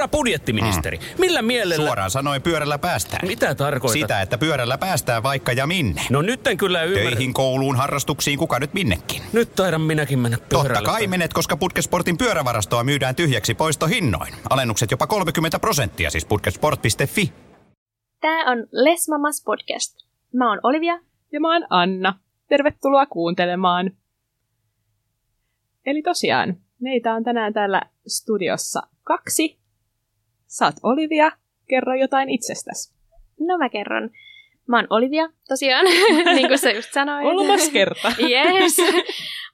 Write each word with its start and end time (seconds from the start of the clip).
Herra 0.00 0.08
budjettiministeri, 0.08 0.96
mm. 0.96 1.04
millä 1.18 1.42
mielellä... 1.42 1.86
Suoraan 1.86 2.10
sanoen 2.10 2.42
pyörällä 2.42 2.78
päästään. 2.78 3.28
Mitä 3.28 3.54
tarkoitat? 3.54 4.00
Sitä, 4.00 4.20
että 4.22 4.38
pyörällä 4.38 4.78
päästään 4.78 5.22
vaikka 5.22 5.52
ja 5.52 5.66
minne. 5.66 6.02
No 6.10 6.22
nyt 6.22 6.46
en 6.46 6.56
kyllä 6.56 6.82
ymmärrä. 6.82 7.10
Töihin, 7.10 7.34
kouluun, 7.34 7.76
harrastuksiin, 7.76 8.38
kuka 8.38 8.58
nyt 8.58 8.74
minnekin. 8.74 9.22
Nyt 9.32 9.54
taidan 9.54 9.80
minäkin 9.80 10.18
mennä 10.18 10.38
pyörällä. 10.48 10.74
Totta 10.74 10.90
kai 10.90 11.06
menet, 11.06 11.32
koska 11.32 11.56
Putkesportin 11.56 12.18
pyörävarastoa 12.18 12.84
myydään 12.84 13.14
tyhjäksi 13.14 13.54
poistohinnoin. 13.54 14.34
Alennukset 14.50 14.90
jopa 14.90 15.06
30 15.06 15.58
prosenttia, 15.58 16.10
siis 16.10 16.24
putkesport.fi. 16.24 17.32
Tää 18.20 18.44
on 18.44 18.66
Les 18.72 19.08
Mamas 19.08 19.42
podcast. 19.44 19.96
Mä 20.34 20.50
oon 20.50 20.60
Olivia. 20.62 20.98
Ja 21.32 21.40
mä 21.40 21.52
oon 21.52 21.66
Anna. 21.70 22.18
Tervetuloa 22.48 23.06
kuuntelemaan. 23.06 23.90
Eli 25.86 26.02
tosiaan, 26.02 26.56
meitä 26.80 27.14
on 27.14 27.24
tänään 27.24 27.52
täällä 27.52 27.82
studiossa 28.06 28.82
kaksi. 29.02 29.59
Saat 30.50 30.74
Olivia, 30.82 31.32
kerro 31.68 31.94
jotain 31.94 32.30
itsestäsi. 32.30 32.94
No 33.40 33.58
mä 33.58 33.68
kerron. 33.68 34.10
Mä 34.68 34.76
oon 34.76 34.86
Olivia, 34.90 35.28
tosiaan, 35.48 35.84
niin 36.34 36.48
kuin 36.48 36.58
sä 36.58 36.70
just 36.70 36.92
sanoit. 36.92 37.22
Kolmas 37.22 37.68
kerta. 37.68 38.08
yes. 38.30 38.76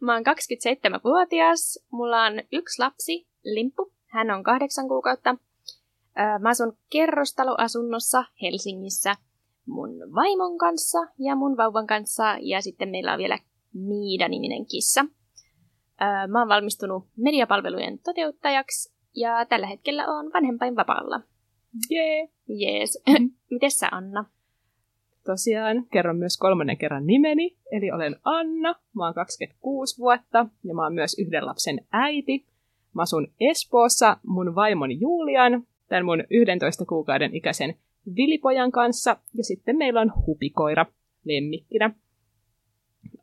Mä 0.00 0.14
oon 0.14 0.22
27-vuotias. 0.22 1.78
Mulla 1.90 2.24
on 2.24 2.32
yksi 2.52 2.82
lapsi, 2.82 3.26
Limpu. 3.44 3.92
Hän 4.06 4.30
on 4.30 4.42
kahdeksan 4.42 4.88
kuukautta. 4.88 5.36
Mä 6.40 6.48
asun 6.48 6.78
kerrostaloasunnossa 6.90 8.24
Helsingissä 8.42 9.16
mun 9.66 9.90
vaimon 10.14 10.58
kanssa 10.58 10.98
ja 11.18 11.36
mun 11.36 11.56
vauvan 11.56 11.86
kanssa. 11.86 12.36
Ja 12.40 12.60
sitten 12.62 12.88
meillä 12.88 13.12
on 13.12 13.18
vielä 13.18 13.38
Miida-niminen 13.74 14.66
kissa. 14.66 15.04
Mä 16.28 16.38
oon 16.38 16.48
valmistunut 16.48 17.04
mediapalvelujen 17.16 17.98
toteuttajaksi 17.98 18.95
ja 19.16 19.46
tällä 19.46 19.66
hetkellä 19.66 20.06
on 20.06 20.30
vanhempainvapaalla. 20.34 21.20
Jee! 21.90 22.28
Jees. 22.48 23.02
Mites 23.50 23.78
sä, 23.78 23.88
Anna? 23.92 24.24
Tosiaan, 25.24 25.86
kerron 25.92 26.16
myös 26.16 26.38
kolmannen 26.38 26.76
kerran 26.76 27.06
nimeni, 27.06 27.56
eli 27.72 27.90
olen 27.90 28.16
Anna, 28.24 28.74
mä 28.96 29.04
oon 29.04 29.14
26 29.14 29.98
vuotta 29.98 30.46
ja 30.64 30.74
mä 30.74 30.82
oon 30.82 30.94
myös 30.94 31.18
yhden 31.18 31.46
lapsen 31.46 31.80
äiti. 31.92 32.46
Mä 32.94 33.02
asun 33.02 33.28
Espoossa 33.40 34.16
mun 34.26 34.54
vaimon 34.54 35.00
Julian, 35.00 35.66
tämän 35.88 36.04
mun 36.04 36.24
11 36.30 36.84
kuukauden 36.84 37.34
ikäisen 37.34 37.74
Vilipojan 38.16 38.72
kanssa, 38.72 39.16
ja 39.34 39.44
sitten 39.44 39.76
meillä 39.76 40.00
on 40.00 40.12
hupikoira 40.26 40.86
lemmikkinä. 41.24 41.90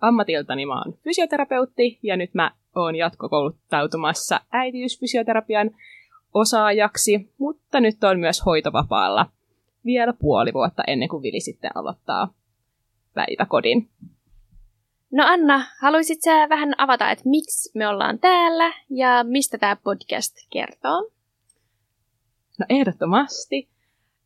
Ammatiltani 0.02 0.66
mä 0.66 0.81
oon 0.81 0.94
fysioterapeutti, 1.03 1.99
ja 2.03 2.17
nyt 2.17 2.33
mä 2.33 2.52
oon 2.75 2.95
jatkokouluttautumassa 2.95 4.41
äitiysfysioterapian 4.52 5.71
osaajaksi, 6.33 7.33
mutta 7.38 7.80
nyt 7.80 8.03
on 8.03 8.19
myös 8.19 8.45
hoitovapaalla 8.45 9.25
vielä 9.85 10.13
puoli 10.13 10.53
vuotta 10.53 10.83
ennen 10.88 11.09
kuin 11.09 11.23
Vili 11.23 11.39
sitten 11.39 11.71
aloittaa 11.75 12.33
päiväkodin. 13.13 13.89
No 15.11 15.23
Anna, 15.27 15.65
haluaisit 15.81 16.21
sä 16.21 16.49
vähän 16.49 16.75
avata, 16.77 17.11
että 17.11 17.30
miksi 17.30 17.71
me 17.75 17.88
ollaan 17.88 18.19
täällä 18.19 18.73
ja 18.89 19.23
mistä 19.23 19.58
tämä 19.58 19.75
podcast 19.75 20.35
kertoo? 20.49 21.09
No 22.59 22.65
ehdottomasti. 22.69 23.69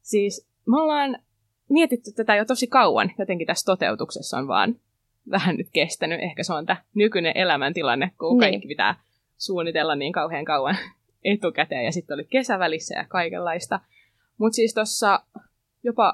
Siis 0.02 0.48
me 0.66 0.82
ollaan 0.82 1.18
mietitty 1.70 2.12
tätä 2.12 2.36
jo 2.36 2.46
tosi 2.46 2.68
kauan, 2.68 3.12
jotenkin 3.20 3.48
tässä 3.48 3.66
toteutuksessa 3.66 4.38
on 4.38 4.48
vaan 4.48 4.76
vähän 5.32 5.56
nyt 5.56 5.68
kestänyt. 5.74 6.22
Ehkä 6.22 6.44
se 6.44 6.54
on 6.54 6.66
tämä 6.66 6.82
nykyinen 6.94 7.38
elämäntilanne, 7.38 8.12
kun 8.20 8.30
niin. 8.30 8.40
kaikki 8.40 8.68
pitää 8.68 8.96
suunnitella 9.38 9.96
niin 9.96 10.14
kauhean 10.14 10.46
kauan 10.46 10.78
etukäteen 11.24 11.86
ja 11.86 11.92
sitten 11.92 12.14
oli 12.14 12.26
kesävälissä 12.26 12.96
ja 12.96 13.06
kaikenlaista. 13.10 13.80
Mutta 14.38 14.56
siis 14.56 14.74
tuossa 14.74 15.20
jopa 15.84 16.14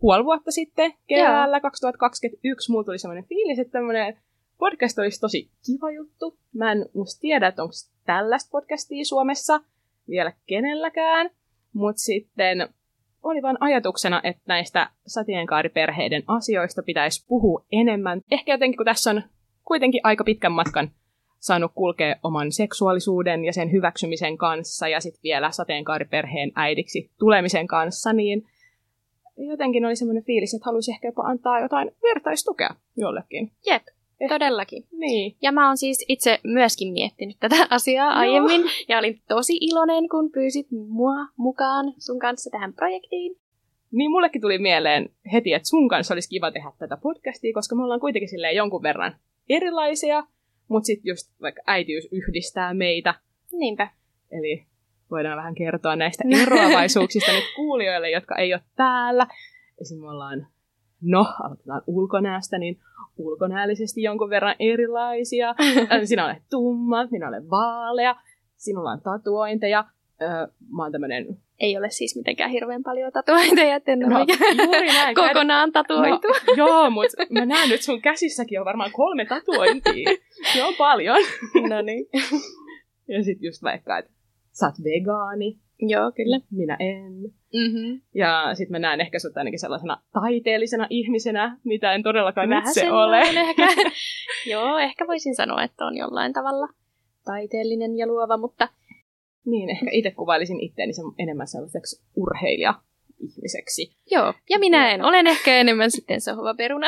puoli 0.00 0.24
vuotta 0.24 0.50
sitten, 0.50 0.94
keväällä 1.06 1.56
Joo. 1.56 1.60
2021, 1.60 2.70
mulla 2.70 2.84
tuli 2.84 2.98
semmoinen 2.98 3.28
fiilis, 3.28 3.58
että 3.58 3.72
tämmöinen 3.72 4.18
podcast 4.58 4.98
olisi 4.98 5.20
tosi 5.20 5.50
kiva 5.66 5.90
juttu. 5.90 6.38
Mä 6.54 6.72
en 6.72 6.86
musta 6.94 7.20
tiedä, 7.20 7.46
että 7.46 7.62
onko 7.62 7.74
tällaista 8.06 8.48
podcastia 8.52 9.04
Suomessa 9.04 9.60
vielä 10.08 10.32
kenelläkään, 10.46 11.30
mutta 11.72 12.02
sitten 12.02 12.68
oli 13.22 13.42
vain 13.42 13.56
ajatuksena, 13.60 14.20
että 14.24 14.42
näistä 14.46 14.90
sateenkaariperheiden 15.06 16.22
asioista 16.26 16.82
pitäisi 16.82 17.26
puhua 17.28 17.64
enemmän. 17.72 18.20
Ehkä 18.30 18.52
jotenkin, 18.52 18.76
kun 18.76 18.86
tässä 18.86 19.10
on 19.10 19.22
kuitenkin 19.64 20.00
aika 20.04 20.24
pitkän 20.24 20.52
matkan 20.52 20.90
saanut 21.38 21.72
kulkea 21.74 22.16
oman 22.22 22.52
seksuaalisuuden 22.52 23.44
ja 23.44 23.52
sen 23.52 23.72
hyväksymisen 23.72 24.38
kanssa 24.38 24.88
ja 24.88 25.00
sitten 25.00 25.22
vielä 25.22 25.50
sateenkaariperheen 25.50 26.52
äidiksi 26.54 27.10
tulemisen 27.18 27.66
kanssa, 27.66 28.12
niin 28.12 28.46
jotenkin 29.36 29.84
oli 29.84 29.96
semmoinen 29.96 30.24
fiilis, 30.24 30.54
että 30.54 30.64
haluaisi 30.64 30.90
ehkä 30.90 31.08
jopa 31.08 31.22
antaa 31.22 31.60
jotain 31.60 31.90
vertaistukea 32.02 32.74
jollekin. 32.96 33.52
Jep, 33.66 33.82
todellakin. 34.28 34.84
Niin. 34.92 35.36
Ja 35.42 35.52
mä 35.52 35.66
oon 35.66 35.76
siis 35.76 36.04
itse 36.08 36.38
myöskin 36.44 36.92
miettinyt 36.92 37.36
tätä 37.40 37.66
asiaa 37.70 38.12
aiemmin, 38.12 38.60
no. 38.60 38.68
ja 38.88 38.98
olin 38.98 39.20
tosi 39.28 39.58
iloinen, 39.60 40.08
kun 40.08 40.32
pyysit 40.32 40.66
mua 40.70 41.14
mukaan 41.36 41.94
sun 41.98 42.18
kanssa 42.18 42.50
tähän 42.50 42.72
projektiin. 42.72 43.36
Niin 43.92 44.10
mullekin 44.10 44.40
tuli 44.40 44.58
mieleen 44.58 45.08
heti, 45.32 45.52
että 45.52 45.68
sun 45.68 45.88
kanssa 45.88 46.14
olisi 46.14 46.28
kiva 46.28 46.50
tehdä 46.50 46.72
tätä 46.78 46.96
podcastia, 46.96 47.54
koska 47.54 47.74
me 47.74 47.82
ollaan 47.82 48.00
kuitenkin 48.00 48.28
silleen 48.28 48.56
jonkun 48.56 48.82
verran 48.82 49.16
erilaisia, 49.48 50.24
mutta 50.68 50.86
sitten 50.86 51.10
just 51.10 51.30
vaikka 51.42 51.62
äitiys 51.66 52.08
yhdistää 52.12 52.74
meitä. 52.74 53.14
Niinpä. 53.52 53.88
Eli 54.30 54.66
voidaan 55.10 55.36
vähän 55.36 55.54
kertoa 55.54 55.96
näistä 55.96 56.24
eroavaisuuksista 56.42 57.32
nyt 57.32 57.44
kuulijoille, 57.56 58.10
jotka 58.10 58.36
ei 58.36 58.54
ole 58.54 58.62
täällä. 58.76 59.26
Esimerkiksi 59.80 59.94
me 59.94 60.10
ollaan, 60.10 60.46
no, 61.02 61.26
aloitetaan 61.42 61.82
ulkonäöstä, 61.86 62.58
niin 62.58 62.78
ulkonäöllisesti 63.16 64.02
jonkun 64.02 64.30
verran 64.30 64.54
erilaisia. 64.58 65.54
Sinä 66.04 66.24
olet 66.24 66.42
tumma, 66.50 67.06
minä 67.10 67.28
olen 67.28 67.50
vaalea, 67.50 68.16
sinulla 68.56 68.90
on 68.90 69.00
tatuointeja, 69.00 69.84
mä 70.76 70.82
oon 70.82 70.92
tämmönen... 70.92 71.26
Ei 71.60 71.78
ole 71.78 71.90
siis 71.90 72.16
mitenkään 72.16 72.50
hirveän 72.50 72.82
paljon 72.82 73.12
tatuointeja, 73.12 73.76
että 73.76 73.92
en 73.92 73.98
no, 73.98 74.18
juuri 74.64 74.86
näin, 74.86 75.14
kokonaan 75.14 75.72
tatuoitu. 75.72 76.28
No, 76.28 76.54
joo, 76.56 76.90
mutta 76.90 77.16
mä 77.30 77.46
näen 77.46 77.68
nyt 77.68 77.82
sun 77.82 78.02
käsissäkin 78.02 78.60
on 78.60 78.64
varmaan 78.64 78.90
kolme 78.92 79.24
tatuointia. 79.24 80.10
Se 80.52 80.64
on 80.64 80.74
paljon. 80.78 81.18
no 81.70 81.82
niin. 81.82 82.06
Ja 83.08 83.24
sitten 83.24 83.46
just 83.46 83.62
vaikka, 83.62 83.98
että 83.98 84.10
sä 84.52 84.66
oot 84.66 84.74
vegaani. 84.84 85.58
Joo, 85.80 86.12
kyllä. 86.12 86.40
Minä 86.50 86.76
en. 86.80 87.12
Mm-hmm. 87.52 88.00
Ja 88.14 88.50
sitten 88.54 88.72
mä 88.72 88.78
näen 88.78 89.00
ehkä 89.00 89.18
sut 89.18 89.36
ainakin 89.36 89.58
sellaisena 89.58 90.02
taiteellisena 90.12 90.86
ihmisenä, 90.90 91.58
mitä 91.64 91.92
en 91.92 92.02
todellakaan 92.02 92.48
Vähän 92.48 92.68
itse 92.68 92.92
ole. 92.92 93.20
Ehkä. 93.20 93.66
Joo, 94.52 94.78
ehkä 94.78 95.06
voisin 95.06 95.34
sanoa, 95.34 95.62
että 95.62 95.84
on 95.84 95.96
jollain 95.96 96.32
tavalla 96.32 96.68
taiteellinen 97.24 97.96
ja 97.96 98.06
luova, 98.06 98.36
mutta... 98.36 98.68
Niin, 99.46 99.70
ehkä 99.70 99.86
itse 99.92 100.10
kuvailisin 100.10 100.60
itteeni 100.60 100.92
enemmän 101.18 101.46
sellaiseksi 101.46 102.02
urheilija-ihmiseksi. 102.16 103.96
Joo, 104.10 104.34
ja 104.50 104.58
minä 104.58 104.90
en. 104.90 105.04
Olen 105.04 105.26
ehkä 105.26 105.56
enemmän 105.56 105.90
sitten 105.90 106.20
sohvaperuna. 106.20 106.86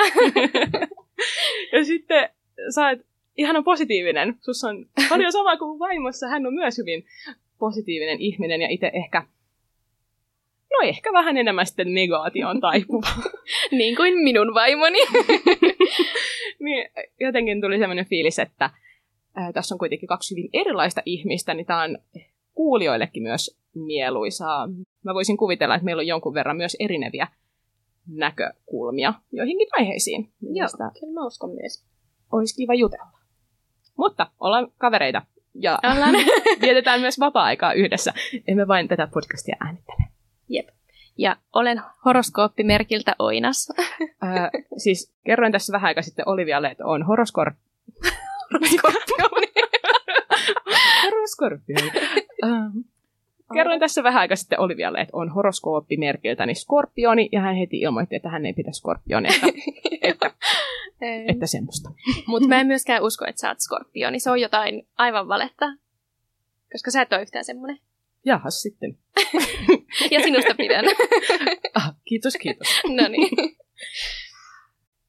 ja 1.73 1.85
sitten 1.85 2.29
sä 2.75 2.87
oot 2.87 2.99
ihana 3.37 3.63
positiivinen. 3.63 4.35
Sus 4.41 4.65
on 4.65 4.87
paljon 5.09 5.33
sama 5.33 5.57
kuin 5.57 5.79
vaimossa. 5.79 6.29
Hän 6.29 6.47
on 6.47 6.55
myös 6.55 6.79
hyvin 6.79 7.05
positiivinen 7.59 8.21
ihminen 8.21 8.61
ja 8.63 8.69
itse 8.71 8.91
ehkä, 8.95 9.27
no 10.71 10.89
ehkä 10.89 11.13
vähän 11.13 11.37
enemmän 11.37 11.67
sitten 11.67 11.95
negaation 11.95 12.61
taipuva. 12.61 13.09
niin 13.71 13.97
kuin 13.97 14.19
minun 14.19 14.55
vaimoni. 14.55 14.99
niin, 16.65 16.91
jotenkin 17.21 17.61
tuli 17.61 17.79
sellainen 17.79 18.07
fiilis, 18.07 18.39
että 18.39 18.71
ää, 19.35 19.53
tässä 19.53 19.75
on 19.75 19.79
kuitenkin 19.79 20.07
kaksi 20.07 20.37
hyvin 20.37 20.51
erilaista 20.53 21.03
ihmistä, 21.07 21.55
niin 21.55 21.67
tämä 21.67 21.83
on 21.83 21.99
kuulijoillekin 22.55 23.23
myös 23.23 23.59
mieluisaa. 23.75 24.69
Mä 25.05 25.15
voisin 25.15 25.37
kuvitella, 25.37 25.75
että 25.75 25.85
meillä 25.85 26.01
on 26.01 26.07
jonkun 26.07 26.35
verran 26.35 26.57
myös 26.57 26.77
erineviä 26.81 27.27
näkökulmia 28.07 29.15
joihinkin 29.33 29.69
aiheisiin. 29.73 30.29
Joo, 30.43 30.69
kyllä 31.01 31.13
mä 31.13 31.27
uskon 31.27 31.51
myös. 31.51 31.85
Olisi 32.33 32.57
kiva 32.57 32.75
jutella. 32.75 33.19
Mutta 33.99 34.31
ollaan 34.41 34.73
kavereita 34.79 35.23
ja 35.55 35.79
ollaan. 35.95 36.15
vietetään 36.63 37.01
myös 37.01 37.21
vapaa-aikaa 37.21 37.73
yhdessä. 37.73 38.13
Emme 38.49 38.69
vain 38.69 38.89
tätä 38.89 39.09
podcastia 39.15 39.57
äänittele. 39.61 40.05
Jep. 40.49 40.69
Ja 41.19 41.37
olen 41.53 41.81
horoskooppimerkiltä 42.05 43.17
Oinas. 43.19 43.69
äh, 44.25 44.51
siis 44.77 45.13
kerroin 45.27 45.53
tässä 45.53 45.73
vähän 45.73 45.89
aikaa 45.89 46.03
sitten 46.03 46.29
Olivialle, 46.29 46.69
että 46.69 46.87
on 46.87 47.03
horoskor... 47.03 47.53
horoskoorpioni. 48.53 49.53
horoskoorpioni. 51.05 51.91
Ähm, 52.45 52.79
kerroin 53.55 53.81
tässä 53.81 54.03
vähän 54.03 54.21
aikaa 54.21 54.37
sitten 54.37 54.61
Olivialle, 54.61 55.01
että 55.01 55.17
on 55.17 55.29
horoskooppimerkiltäni 55.29 56.55
skorpioni, 56.55 57.29
ja 57.33 57.41
hän 57.41 57.57
heti 57.57 57.81
ilmoitti, 57.81 58.17
että 58.17 58.29
hän 58.29 58.47
ei 58.47 58.53
pidä 58.53 58.73
skorpionia. 58.73 59.33
Että, 60.03 60.31
että 61.05 61.33
että 61.33 61.47
semmoista. 61.47 61.91
Mutta 62.27 62.49
mä 62.49 62.61
en 62.61 62.67
myöskään 62.67 63.03
usko, 63.03 63.25
että 63.29 63.41
sä 63.41 63.49
oot 63.49 63.61
skorpioni. 63.61 64.21
Se 64.21 64.31
on 64.31 64.41
jotain 64.41 64.89
aivan 64.97 65.29
valetta. 65.29 65.67
Koska 66.73 66.91
sä 66.91 67.03
et 67.03 67.13
ole 67.13 67.23
yhtään 67.23 67.45
semmoinen. 67.45 67.79
Jahas 68.25 68.63
sitten. 68.63 68.99
ja 70.11 70.21
sinusta 70.23 70.55
pidän. 70.55 70.85
Ah, 71.75 71.95
kiitos, 72.05 72.35
kiitos. 72.41 72.69
no 72.85 73.09
niin. 73.09 73.31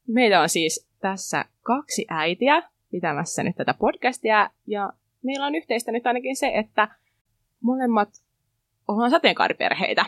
Meitä 0.08 0.40
on 0.40 0.48
siis 0.48 0.88
tässä 1.00 1.44
kaksi 1.62 2.06
äitiä 2.08 2.62
pitämässä 2.90 3.42
nyt 3.42 3.56
tätä 3.56 3.74
podcastia, 3.74 4.50
ja 4.66 4.92
meillä 5.22 5.46
on 5.46 5.54
yhteistä 5.54 5.92
nyt 5.92 6.06
ainakin 6.06 6.36
se, 6.36 6.52
että 6.54 6.88
molemmat 7.60 8.08
ollaan 8.88 9.10
sateenkaariperheitä. 9.10 10.04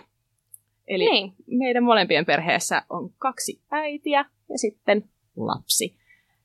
Eli 0.86 1.04
Niin. 1.04 1.32
meidän 1.46 1.84
molempien 1.84 2.26
perheessä 2.26 2.82
on 2.90 3.10
kaksi 3.18 3.60
äitiä 3.70 4.24
ja 4.48 4.58
sitten 4.58 5.04
lapsi. 5.46 5.96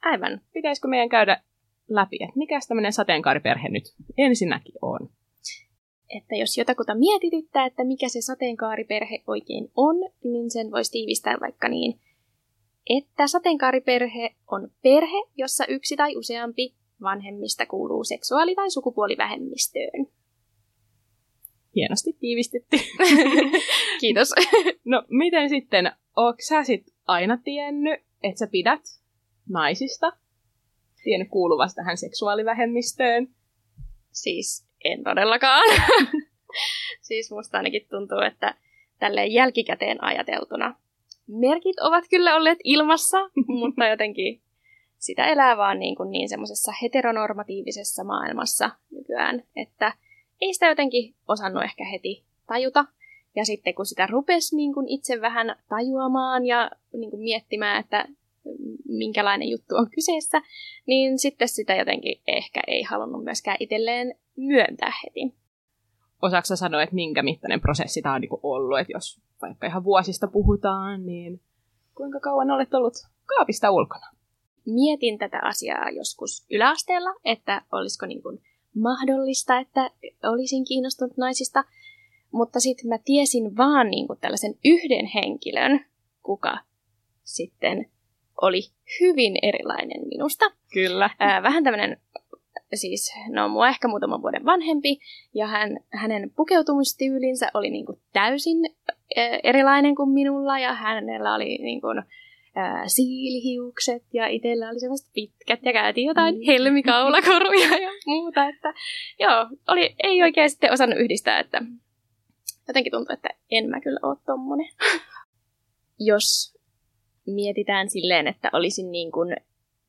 Aivan. 0.02 0.42
Pitäisikö 0.54 0.88
meidän 0.88 1.10
käydä 1.10 1.44
läpi, 1.90 2.18
että 2.22 2.38
mikä 2.38 2.60
tämmöinen 2.68 2.94
sateenkaariperhe 2.94 3.70
nyt 3.70 3.84
ensinnäkin 4.18 4.76
on? 4.82 5.10
Että 6.18 6.36
jos 6.36 6.58
jotakuta 6.58 6.96
mietityttää, 6.96 7.66
että 7.66 7.84
mikä 7.84 8.10
se 8.10 8.22
sateenkaariperhe 8.22 9.24
oikein 9.28 9.72
on, 9.76 9.96
niin 10.24 10.52
sen 10.52 10.72
voisi 10.72 10.92
tiivistää 10.92 11.38
vaikka 11.42 11.70
niin, 11.70 12.00
että 12.90 13.28
sateenkaariperhe 13.28 14.36
on 14.52 14.72
perhe, 14.84 15.28
jossa 15.36 15.66
yksi 15.66 15.96
tai 15.96 16.16
useampi 16.16 16.74
vanhemmista 17.02 17.66
kuuluu 17.66 18.04
seksuaali- 18.04 18.56
tai 18.56 18.72
sukupuolivähemmistöön. 18.72 20.08
Hienosti 21.76 22.14
tiivistetty. 22.20 22.78
Kiitos. 24.02 24.30
No 24.86 25.04
miten 25.10 25.50
sitten, 25.50 25.92
ootko 26.16 26.42
sä 26.48 26.64
sit 26.64 26.86
aina 27.08 27.38
tiennyt, 27.44 28.00
että 28.24 28.40
sä 28.40 28.48
pidät 28.52 28.82
naisista? 29.50 30.12
Tiennyt 31.04 31.30
kuuluvasta 31.30 31.76
tähän 31.76 31.98
seksuaalivähemmistöön? 31.98 33.28
Siis 34.12 34.68
en 34.84 35.04
todellakaan. 35.04 35.64
siis 37.08 37.32
musta 37.32 37.58
ainakin 37.58 37.88
tuntuu, 37.90 38.20
että 38.20 38.56
tälleen 39.00 39.32
jälkikäteen 39.32 40.04
ajateltuna 40.04 40.76
merkit 41.28 41.80
ovat 41.80 42.04
kyllä 42.10 42.36
olleet 42.36 42.58
ilmassa, 42.64 43.18
mutta 43.60 43.88
jotenkin 43.88 44.42
sitä 44.98 45.26
elää 45.26 45.58
vaan 45.58 45.80
niin, 45.80 45.96
kuin 45.96 46.12
niin 46.12 46.30
semmoisessa 46.30 46.72
heteronormatiivisessa 46.82 48.04
maailmassa 48.04 48.70
nykyään, 48.92 49.44
että 49.56 49.94
ei 50.42 50.54
sitä 50.54 50.68
jotenkin 50.68 51.16
osannut 51.28 51.64
ehkä 51.64 51.86
heti 51.86 52.24
tajuta. 52.48 52.86
Ja 53.36 53.46
sitten 53.46 53.76
kun 53.76 53.86
sitä 53.86 54.08
rupesi 54.08 54.56
niin 54.56 54.74
kuin 54.74 54.88
itse 54.88 55.22
vähän 55.22 55.56
tajuamaan 55.70 56.46
ja 56.46 56.72
niin 56.94 57.10
kuin 57.10 57.24
miettimään, 57.24 57.80
että 57.80 58.08
minkälainen 58.88 59.50
juttu 59.50 59.76
on 59.76 59.90
kyseessä, 59.90 60.42
niin 60.88 61.20
sitten 61.20 61.48
sitä 61.48 61.76
jotenkin 61.76 62.22
ehkä 62.28 62.62
ei 62.68 62.84
halunnut 62.84 63.24
myöskään 63.24 63.58
itselleen 63.60 64.16
myöntää 64.38 64.92
heti. 65.04 65.36
Osaatko 66.22 66.56
sanoa, 66.56 66.84
että 66.84 66.96
minkä 66.96 67.24
mittainen 67.24 67.62
prosessi 67.62 68.02
tämä 68.02 68.16
on 68.16 68.22
niinku 68.22 68.40
ollut? 68.44 68.80
Että 68.80 68.94
jos 68.94 69.22
vaikka 69.42 69.68
ihan 69.68 69.84
vuosista 69.84 70.28
puhutaan, 70.28 71.06
niin 71.06 71.42
kuinka 71.96 72.20
kauan 72.20 72.52
olet 72.52 72.74
ollut 72.74 72.94
kaapista 73.26 73.72
ulkona? 73.72 74.06
Mietin 74.66 75.18
tätä 75.18 75.40
asiaa 75.44 75.90
joskus 75.90 76.46
yläasteella, 76.52 77.10
että 77.26 77.62
olisiko 77.72 78.06
niin 78.06 78.24
kuin 78.24 78.40
mahdollista, 78.76 79.60
että 79.60 79.90
olisin 80.24 80.66
kiinnostunut 80.66 81.18
naisista, 81.18 81.64
mutta 82.34 82.60
sitten 82.60 82.90
mä 82.90 82.98
tiesin 83.06 83.58
vaan 83.58 83.90
niin 83.90 84.08
kuin 84.08 84.20
tällaisen 84.20 84.54
yhden 84.66 85.06
henkilön, 85.06 85.86
kuka 86.24 86.58
sitten 87.24 87.86
oli 88.42 88.62
hyvin 89.02 89.34
erilainen 89.42 90.08
minusta. 90.08 90.46
Kyllä. 90.74 91.10
Ää, 91.20 91.44
vähän 91.44 91.64
tämmöinen, 91.64 91.98
siis 92.74 93.14
no 93.30 93.50
mua 93.50 93.68
ehkä 93.68 93.88
muutaman 93.88 94.22
vuoden 94.22 94.46
vanhempi, 94.46 95.00
ja 95.34 95.48
hän, 95.48 95.80
hänen 95.90 96.32
pukeutumistyylinsä 96.36 97.52
oli 97.54 97.70
niin 97.70 97.86
kuin 97.86 98.00
täysin 98.14 98.58
ää, 99.18 99.40
erilainen 99.44 99.96
kuin 99.96 100.10
minulla, 100.10 100.60
ja 100.60 100.74
hänellä 100.74 101.36
oli 101.36 101.58
niin 101.58 101.82
kuin, 101.82 102.04
ää, 102.56 102.88
siilihiukset, 102.88 104.04
ja 104.14 104.28
itsellä 104.28 104.70
oli 104.70 104.80
semmoiset 104.80 105.08
pitkät, 105.14 105.60
ja 105.64 105.74
käytiin 105.74 106.08
jotain 106.08 106.42
helmikaulakoruja 106.48 107.78
ja 107.78 107.90
muuta, 108.06 108.50
että 108.50 108.74
joo, 109.20 109.48
oli, 109.68 109.96
ei 110.04 110.24
oikein 110.24 110.50
sitten 110.50 110.74
osannut 110.74 111.00
yhdistää, 111.00 111.40
että 111.40 111.62
jotenkin 112.68 112.92
tuntuu, 112.92 113.14
että 113.14 113.30
en 113.52 113.70
mä 113.70 113.82
kyllä 113.82 114.00
ole 114.04 114.18
tommonen. 114.26 114.70
Jos 116.00 116.58
mietitään 117.26 117.90
silleen, 117.90 118.28
että 118.28 118.50
olisin 118.54 118.92
niin 118.92 119.12
kuin 119.12 119.36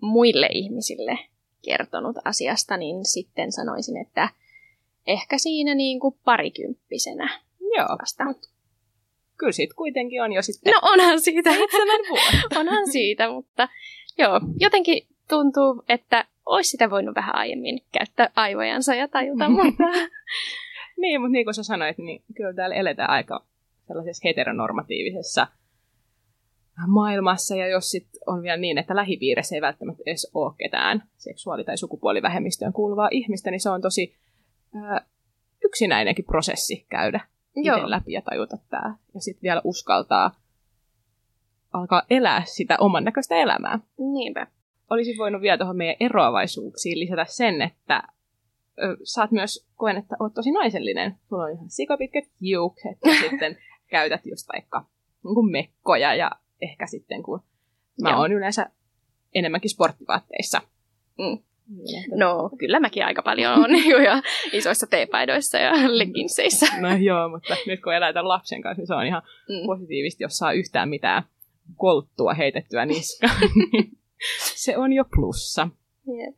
muille 0.00 0.48
ihmisille 0.52 1.18
kertonut 1.64 2.16
asiasta, 2.24 2.76
niin 2.76 3.04
sitten 3.04 3.52
sanoisin, 3.52 3.96
että 3.96 4.28
ehkä 5.06 5.38
siinä 5.38 5.74
niin 5.74 6.00
kuin 6.00 6.14
parikymppisenä 6.24 7.40
Joo, 7.76 7.88
vasta. 8.02 8.24
mut 8.24 8.50
kyllä 9.36 9.52
siitä 9.52 9.74
kuitenkin 9.74 10.22
on 10.22 10.32
jo 10.32 10.42
sitten 10.42 10.72
No 10.72 10.80
onhan 10.82 11.20
siitä, 11.20 11.50
seitsemän 11.54 12.00
vuotta. 12.08 12.60
onhan 12.60 12.90
siitä, 12.92 13.30
mutta 13.30 13.68
joo, 14.18 14.40
jotenkin 14.60 15.06
tuntuu, 15.28 15.82
että 15.88 16.24
olisi 16.46 16.70
sitä 16.70 16.90
voinut 16.90 17.14
vähän 17.14 17.34
aiemmin 17.34 17.80
käyttää 17.92 18.30
aivojansa 18.36 18.94
ja 18.94 19.08
tajuta, 19.08 19.48
mutta 19.48 19.84
Niin, 20.96 21.20
mutta 21.20 21.32
niin 21.32 21.46
kuin 21.46 21.54
sä 21.54 21.62
sanoit, 21.62 21.98
niin 21.98 22.22
kyllä 22.34 22.54
täällä 22.54 22.76
eletään 22.76 23.10
aika 23.10 23.44
sellaisessa 23.86 24.28
heteronormatiivisessa 24.28 25.46
maailmassa, 26.86 27.56
ja 27.56 27.68
jos 27.68 27.90
sit 27.90 28.06
on 28.26 28.42
vielä 28.42 28.56
niin, 28.56 28.78
että 28.78 28.96
lähipiirissä 28.96 29.54
ei 29.54 29.60
välttämättä 29.60 30.02
edes 30.06 30.30
ole 30.34 30.54
ketään 30.58 31.02
seksuaali- 31.16 31.64
tai 31.64 31.78
sukupuolivähemmistöön 31.78 32.72
kuuluvaa 32.72 33.08
ihmistä, 33.10 33.50
niin 33.50 33.60
se 33.60 33.70
on 33.70 33.82
tosi 33.82 34.14
ää, 34.74 35.06
yksinäinenkin 35.64 36.24
prosessi 36.24 36.86
käydä 36.90 37.20
joo, 37.56 37.90
läpi 37.90 38.12
ja 38.12 38.22
tajuta 38.22 38.56
tämä. 38.70 38.96
Ja 39.14 39.20
sitten 39.20 39.42
vielä 39.42 39.60
uskaltaa 39.64 40.30
alkaa 41.72 42.02
elää 42.10 42.42
sitä 42.44 42.76
oman 42.80 43.04
näköistä 43.04 43.34
elämää. 43.34 43.78
niinpä. 43.98 44.46
Olisin 44.90 45.18
voinut 45.18 45.42
vielä 45.42 45.58
tuohon 45.58 45.76
meidän 45.76 45.96
eroavaisuuksiin 46.00 47.00
lisätä 47.00 47.26
sen, 47.28 47.62
että 47.62 48.02
ö, 48.82 48.96
sä 49.14 49.20
oot 49.20 49.30
myös 49.30 49.66
koen, 49.74 49.96
että 49.96 50.16
oot 50.20 50.34
tosi 50.34 50.50
naisellinen. 50.50 51.14
Sulla 51.28 51.44
on 51.44 51.52
ihan 51.52 51.70
sikapitkät 51.70 52.24
hiukset 52.40 52.98
ja 53.04 53.14
sitten 53.30 53.58
käytät 53.88 54.26
just 54.26 54.48
vaikka 54.52 54.84
niin 55.24 55.34
kuin 55.34 55.50
mekkoja 55.52 56.14
ja 56.14 56.30
ehkä 56.62 56.86
sitten 56.86 57.22
kun 57.22 57.40
mä 58.02 58.10
Joo. 58.10 58.18
oon 58.18 58.32
yleensä 58.32 58.70
enemmänkin 59.34 59.70
sporttivaatteissa. 59.70 60.60
Mm. 61.18 61.38
No, 62.16 62.50
kyllä 62.58 62.80
mäkin 62.80 63.04
aika 63.04 63.22
paljon 63.22 63.52
on 63.52 63.72
niin 63.72 63.84
kuin, 63.92 64.04
ja 64.04 64.22
isoissa 64.52 64.86
teepaidoissa 64.86 65.58
ja 65.58 65.72
legginseissä. 65.98 66.66
No 66.80 66.96
joo, 66.96 67.28
mutta 67.28 67.56
nyt 67.66 67.82
kun 67.82 67.94
elää 67.94 68.12
tämän 68.12 68.28
lapsen 68.28 68.62
kanssa, 68.62 68.80
niin 68.80 68.86
se 68.86 68.94
on 68.94 69.06
ihan 69.06 69.22
Mm. 69.48 69.66
positiivisesti, 69.66 70.24
jos 70.24 70.36
saa 70.36 70.52
yhtään 70.52 70.88
mitään 70.88 71.22
kolttua 71.76 72.34
heitettyä 72.34 72.86
niskaan, 72.86 73.36
se 74.64 74.76
on 74.76 74.92
jo 74.92 75.04
plussa. 75.14 75.68
Jep. 76.06 76.36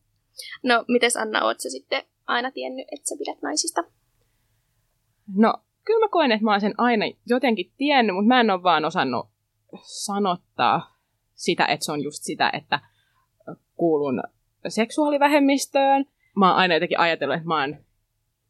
No, 0.63 0.85
mites 0.89 1.17
Anna, 1.17 1.45
oot 1.45 1.61
sä 1.61 1.71
sitten 1.71 2.03
aina 2.27 2.51
tiennyt, 2.51 2.87
että 2.93 3.09
sä 3.09 3.15
pidät 3.19 3.43
naisista? 3.43 3.85
No, 5.37 5.55
kyllä 5.85 6.05
mä 6.07 6.09
koen, 6.11 6.33
että 6.33 6.45
mä 6.45 6.51
oon 6.51 6.61
sen 6.61 6.75
aina 6.79 7.05
jotenkin 7.27 7.73
tiennyt, 7.77 8.17
mutta 8.17 8.29
mä 8.29 8.41
en 8.41 8.51
ole 8.51 8.63
vaan 8.63 8.85
osannut 8.85 9.29
sanottaa 9.83 10.97
sitä, 11.35 11.67
että 11.67 11.85
se 11.85 11.93
on 11.93 12.03
just 12.03 12.23
sitä, 12.23 12.51
että 12.53 12.81
kuulun 13.77 14.23
seksuaalivähemmistöön. 14.69 16.05
Mä 16.37 16.49
oon 16.49 16.57
aina 16.57 16.75
jotenkin 16.75 16.99
ajatellut, 16.99 17.37
että 17.37 17.49
mä 17.49 17.61
oon 17.61 17.77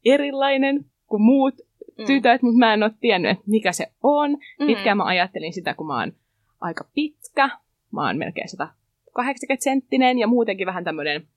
erilainen 0.04 0.85
kuin 1.06 1.23
muut 1.23 1.54
Mm. 1.99 2.04
tytöt, 2.06 2.42
mutta 2.42 2.59
mä 2.59 2.75
en 2.75 2.83
ole 2.83 2.92
tiennyt, 3.00 3.30
että 3.30 3.45
mikä 3.47 3.73
se 3.73 3.87
on. 4.02 4.30
Mm. 4.30 4.66
Pitkään 4.66 4.97
mä 4.97 5.04
ajattelin 5.04 5.52
sitä, 5.52 5.75
kun 5.75 5.87
mä 5.87 5.99
oon 6.00 6.12
aika 6.61 6.85
pitkä. 6.95 7.50
Mä 7.92 8.06
oon 8.06 8.16
melkein 8.18 8.49
180 8.49 9.64
senttinen 9.64 10.18
ja 10.18 10.26
muutenkin 10.26 10.66
vähän 10.66 10.85
tämmöinen 10.85 11.28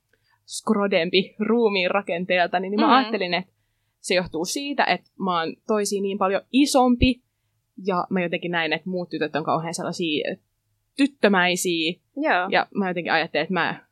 skrodempi 0.58 1.36
ruumiin 1.40 1.92
rakenteelta, 1.92 2.60
niin 2.60 2.80
mä 2.80 2.88
Mm. 2.88 2.94
ajattelin, 2.94 3.34
että 3.34 3.54
se 4.00 4.16
johtuu 4.16 4.46
siitä, 4.46 4.84
että 4.86 5.10
mä 5.20 5.40
oon 5.40 5.56
toisiin 5.68 6.04
niin 6.04 6.18
paljon 6.18 6.42
isompi 6.52 7.22
ja 7.86 8.08
mä 8.10 8.22
jotenkin 8.22 8.52
näin, 8.52 8.74
että 8.74 8.90
muut 8.90 9.10
tytöt 9.10 9.36
on 9.36 9.44
kauhean 9.44 9.74
sellaisia 9.74 10.36
tyttömäisiä 10.98 11.94
Joo. 12.18 12.48
ja 12.50 12.68
mä 12.76 12.88
jotenkin 12.88 13.14
ajattelin, 13.14 13.44
että, 13.44 13.54
mä, 13.54 13.86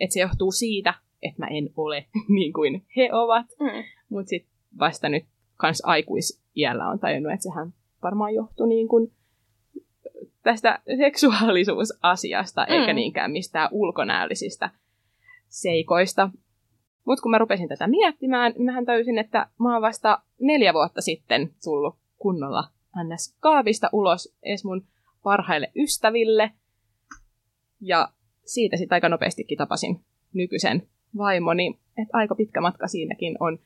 että 0.00 0.14
se 0.14 0.20
johtuu 0.20 0.52
siitä, 0.52 0.94
että 1.22 1.42
mä 1.42 1.46
en 1.46 1.70
ole 1.76 2.06
niin 2.38 2.52
kuin 2.52 2.82
he 2.96 3.08
ovat. 3.12 3.46
Mm. 3.60 3.84
Mutta 4.08 4.28
sitten 4.30 4.52
vasta 4.78 5.08
nyt 5.08 5.24
kans 5.56 5.82
aikuisiällä 5.84 6.88
on 6.88 6.98
tajunnut, 6.98 7.32
että 7.32 7.42
sehän 7.42 7.72
varmaan 8.02 8.34
johtui 8.34 8.68
niin 8.68 8.88
kuin 8.88 9.12
tästä 10.42 10.80
seksuaalisuusasiasta, 10.96 12.66
mm. 12.68 12.74
eikä 12.74 12.92
Mm. 12.92 12.96
niinkään 12.96 13.30
mistään 13.30 13.68
ulkonäöllisistä 13.72 14.70
seikoista. 15.52 16.30
Mutta 17.06 17.22
kun 17.22 17.30
mä 17.30 17.38
rupesin 17.38 17.68
tätä 17.68 17.86
miettimään, 17.86 18.52
niin 18.52 18.64
mähän 18.64 18.84
tajusin, 18.86 19.18
että 19.18 19.46
mä 19.60 19.72
oon 19.72 19.82
vasta 19.82 20.22
neljä 20.40 20.74
vuotta 20.74 21.00
sitten 21.00 21.50
tullut 21.64 21.96
kunnolla 22.18 22.64
ns. 23.04 23.36
kaavista 23.40 23.88
ulos 23.92 24.34
edes 24.42 24.64
mun 24.64 24.84
parhaille 25.22 25.72
ystäville. 25.76 26.50
Ja 27.80 28.08
siitä 28.44 28.76
sitten 28.76 28.96
aika 28.96 29.08
nopeastikin 29.08 29.58
tapasin 29.58 30.00
nykyisen 30.34 30.82
vaimoni, 31.16 31.78
että 31.88 32.10
aika 32.18 32.34
pitkä 32.34 32.60
matka 32.60 32.86
siinäkin 32.88 33.36
on 33.40 33.58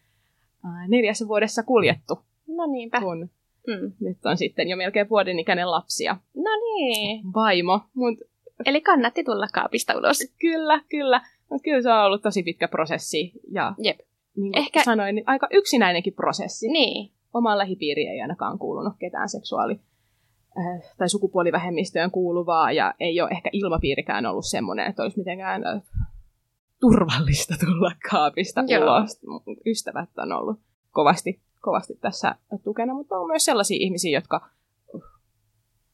neljässä 0.89 1.29
vuodessa 1.29 1.63
kuljettu. 1.63 2.19
No 2.49 2.67
niinpä. 2.67 3.01
kun 3.01 3.31
Mm. 3.67 3.93
nyt 4.01 4.27
on 4.27 4.37
sitten 4.37 4.69
jo 4.69 4.77
melkein 4.77 5.09
vuoden 5.09 5.39
ikäinen 5.39 5.71
lapsi 5.71 6.05
ja 6.05 6.17
No 6.35 6.51
niin. 6.65 7.25
vaimo. 7.35 7.81
Mut 7.95 8.19
Eli 8.67 8.81
kannatti 8.81 9.25
tulla 9.25 9.47
kaapista 9.55 9.99
ulos. 9.99 10.19
kyllä, 10.41 10.81
kyllä. 10.89 11.21
Mutta 11.51 11.63
kyllä 11.65 11.83
se 11.83 11.93
on 11.93 12.05
ollut 12.05 12.23
tosi 12.23 12.43
pitkä 12.43 12.69
prosessi 12.69 13.33
ja 13.51 13.75
Jep. 13.79 13.99
niin 14.37 14.53
kuin 14.53 14.63
Ehkä- 14.63 14.85
sanoin, 14.85 15.15
niin 15.15 15.25
aika 15.29 15.49
yksinäinenkin 15.51 16.13
prosessi. 16.15 16.69
Niin. 16.69 17.13
Omaan 17.35 17.59
lähipiiriin 17.59 18.11
ei 18.11 18.21
ainakaan 18.21 18.59
kuulunut 18.59 18.95
ketään 18.99 19.29
seksuaali- 19.29 19.81
äh, 20.59 20.95
tai 20.99 21.09
sukupuolivähemmistöön 21.09 22.11
kuuluvaa 22.11 22.73
ja 22.73 22.95
ei 23.01 23.21
ole 23.21 23.31
ehkä 23.31 23.51
ilmapiirikään 23.53 24.27
ollut 24.27 24.47
semmoinen, 24.47 24.87
että 24.87 25.03
olisi 25.03 25.19
mitenkään 25.19 25.67
äh, 25.67 25.83
turvallista 26.81 27.55
tulla 27.67 27.93
kaapista 28.11 28.65
Joo. 28.69 28.83
ulos. 28.83 29.21
Ystävät 29.67 30.09
on 30.19 30.33
ollut 30.33 30.61
kovasti, 30.91 31.41
kovasti 31.61 31.95
tässä 32.01 32.35
tukena, 32.65 32.95
mutta 32.95 33.19
on 33.19 33.27
myös 33.27 33.45
sellaisia 33.45 33.79
ihmisiä, 33.81 34.19
jotka 34.19 34.49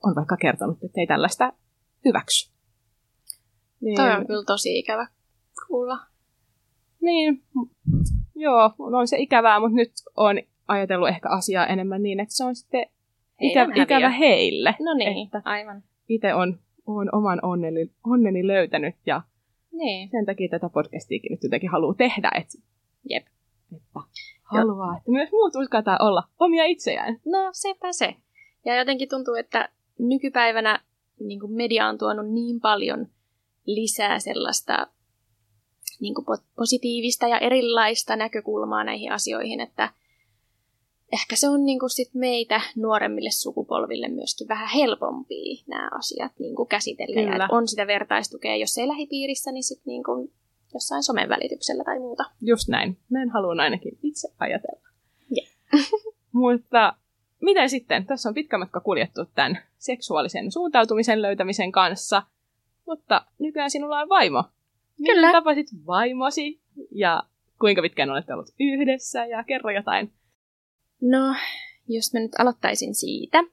on 0.05 0.15
vaikka 0.15 0.37
kertonut, 0.37 0.85
että 0.85 1.01
ei 1.01 1.07
tällaista 1.07 1.53
hyväksy. 2.05 2.53
Niin, 3.81 3.97
Toi 3.97 4.11
on 4.11 4.27
kyllä 4.27 4.45
tosi 4.45 4.79
ikävä 4.79 5.07
kuulla. 5.73 5.99
niin, 7.01 7.43
joo, 8.35 8.71
on 8.79 9.09
se 9.09 9.17
ikävää, 9.19 9.61
mutta 9.61 9.77
nyt 9.77 9.93
on 10.17 10.37
ajatellut 10.69 11.09
ehkä 11.09 11.29
asiaa 11.29 11.67
enemmän 11.67 12.03
niin, 12.03 12.21
että 12.21 12.35
se 12.35 12.45
on 12.45 12.57
sitten 12.57 12.87
ikä, 13.41 13.67
ikävä 13.75 14.11
heille. 14.11 14.75
No 14.81 14.95
niin, 14.95 15.27
Että 15.27 15.43
aivan. 15.45 15.83
itse 16.09 16.35
on, 16.35 16.59
on 16.87 17.09
oman 17.15 17.39
onneni, 17.43 17.91
onneni 18.07 18.47
löytänyt 18.47 18.95
ja 19.07 19.23
Niin. 19.73 20.11
sen 20.11 20.27
takia 20.27 20.49
tätä 20.49 20.69
podcastiakin 20.69 21.31
nyt 21.31 21.43
jotenkin 21.43 21.71
haluaa 21.71 21.95
tehdä, 21.95 22.31
että, 22.35 22.59
Jep. 23.11 23.27
että 23.77 24.01
haluaa, 24.43 24.97
että 24.97 25.11
myös 25.11 25.33
muut 25.33 25.57
uskaltaa 25.57 25.99
olla 26.01 26.23
omia 26.41 26.65
itseään. 26.65 27.15
No 27.27 27.39
sepä 27.53 27.93
se. 27.93 28.15
Ja 28.65 28.77
jotenkin 28.77 29.09
tuntuu, 29.09 29.35
että 29.35 29.69
nykypäivänä 29.99 30.81
niin 31.21 31.41
media 31.57 31.89
on 31.89 31.99
tuonut 31.99 32.31
niin 32.33 32.61
paljon 32.61 33.07
lisää 33.67 34.19
sellaista 34.19 34.87
niin 36.03 36.15
kuin 36.15 36.25
po- 36.25 36.45
positiivista 36.57 37.29
ja 37.29 37.39
erilaista 37.39 38.17
näkökulmaa 38.17 38.85
näihin 38.85 39.13
asioihin, 39.13 39.61
että 39.61 39.89
ehkä 41.13 41.37
se 41.37 41.49
on 41.49 41.65
niin 41.65 41.79
kuin 41.79 41.91
sit 41.91 42.15
meitä 42.15 42.61
nuoremmille 42.77 43.31
sukupolville 43.31 44.09
myöskin 44.09 44.49
vähän 44.49 44.69
helpompia 44.75 45.63
nämä 45.67 45.89
asiat 45.99 46.33
niin 46.39 46.55
kuin 46.57 46.69
käsitellä. 46.69 47.21
Ja 47.21 47.31
Kyllä. 47.31 47.45
että 47.45 47.57
on 47.57 47.69
sitä 47.69 47.87
vertaistukea, 47.87 48.57
jos 48.57 48.79
ei 48.79 48.89
lähipiirissä, 48.89 49.53
niin 49.53 49.65
sitten 49.65 49.91
niin 49.91 50.05
kuin 50.05 50.33
jossain 50.75 51.03
somen 51.03 51.29
välityksellä 51.29 51.85
tai 51.85 51.99
muuta. 51.99 52.25
Just 52.41 52.69
näin. 52.69 52.97
Näin 53.11 53.31
haluan 53.31 53.61
ainakin 53.61 53.99
itse 54.03 54.29
ajatella. 54.39 54.89
Jep. 55.31 55.49
Mutta 56.33 56.93
miten 57.41 57.71
sitten? 57.71 58.07
Tässä 58.07 58.29
on 58.29 58.35
pitkä 58.35 58.59
matka 58.59 58.81
kuljettu 58.81 59.21
tämän 59.35 59.59
seksuaalisen 59.79 60.53
suuntautumisen 60.53 61.23
löytämisen 61.23 61.73
kanssa. 61.73 62.23
Mutta 62.87 63.27
nykyään 63.39 63.71
sinulla 63.71 64.01
on 64.01 64.09
vaimo. 64.09 64.45
Miten 64.99 65.15
Kyllä. 65.15 65.33
tapasit 65.33 65.67
vaimosi 65.87 66.61
ja 66.91 67.23
kuinka 67.61 67.83
pitkään 67.83 68.11
olette 68.11 68.33
ollut 68.35 68.55
yhdessä 68.61 69.27
ja 69.27 69.45
kerro 69.45 69.71
jotain. 69.71 70.13
No, 71.01 71.35
jos 71.89 72.15
mä 72.15 72.21
nyt 72.21 72.33
aloittaisin 72.39 72.95
siitä, 72.95 73.45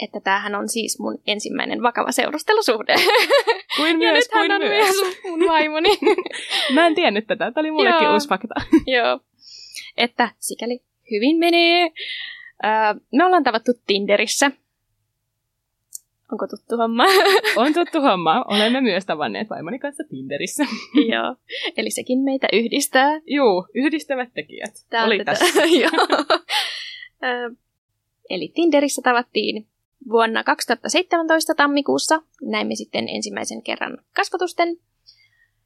että 0.00 0.20
tämähän 0.20 0.54
on 0.54 0.68
siis 0.68 0.98
mun 0.98 1.18
ensimmäinen 1.26 1.82
vakava 1.82 2.12
seurustelusuhde. 2.12 2.94
Kuin 3.76 3.90
ja 3.90 3.98
myös, 3.98 4.24
nyt 4.24 4.32
hän 4.32 4.46
kuin 4.46 4.52
on 4.52 4.60
myös. 4.60 4.96
myös 5.00 5.16
mun 5.24 5.48
vaimoni. 5.48 5.88
Mä 6.74 6.86
en 6.86 6.94
tiennyt 6.94 7.26
tätä. 7.26 7.50
Tämä 7.50 7.62
oli 7.62 7.70
mullekin 7.70 8.04
Joo. 8.04 8.12
uusi 8.12 8.28
fakta. 8.28 8.54
Joo. 8.86 9.20
Että 9.96 10.28
sikäli 10.38 10.80
hyvin 11.10 11.36
menee. 11.38 11.92
Öö, 12.64 12.70
me 13.12 13.24
ollaan 13.24 13.44
tavattu 13.44 13.72
Tinderissä. 13.86 14.50
Onko 16.34 16.46
tuttu 16.46 16.76
homma? 16.76 17.04
On 17.62 17.74
tuttu 17.74 18.00
homma. 18.00 18.44
Olemme 18.48 18.80
myös 18.80 19.06
tavanneet 19.06 19.50
vaimoni 19.50 19.78
kanssa 19.78 20.04
Tinderissä. 20.10 20.64
Joo. 21.12 21.36
Eli 21.76 21.90
sekin 21.90 22.18
meitä 22.18 22.46
yhdistää. 22.52 23.20
Juu, 23.26 23.66
yhdistävät 23.74 24.28
tekijät. 24.34 24.74
Tää 24.90 25.04
Oli 25.04 25.18
tätä- 25.18 25.30
tässä. 25.38 25.64
Joo. 25.82 25.90
Eli 28.30 28.52
Tinderissä 28.54 29.02
tavattiin 29.02 29.66
vuonna 30.10 30.44
2017 30.44 31.54
tammikuussa. 31.54 32.22
Näimme 32.42 32.74
sitten 32.74 33.08
ensimmäisen 33.08 33.62
kerran 33.62 33.98
kasvotusten. 34.16 34.76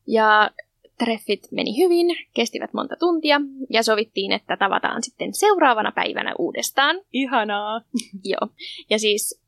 Ja 0.07 0.51
treffit 0.99 1.49
meni 1.53 1.77
hyvin, 1.79 2.07
kestivät 2.35 2.73
monta 2.73 2.97
tuntia 2.97 3.41
ja 3.71 3.83
sovittiin, 3.83 4.33
että 4.33 4.57
tavataan 4.57 5.03
sitten 5.03 5.35
seuraavana 5.35 5.93
päivänä 5.93 6.35
uudestaan. 6.39 6.97
Ihanaa. 7.13 7.81
Joo. 8.25 8.49
Ja 8.91 8.99
siis 8.99 9.48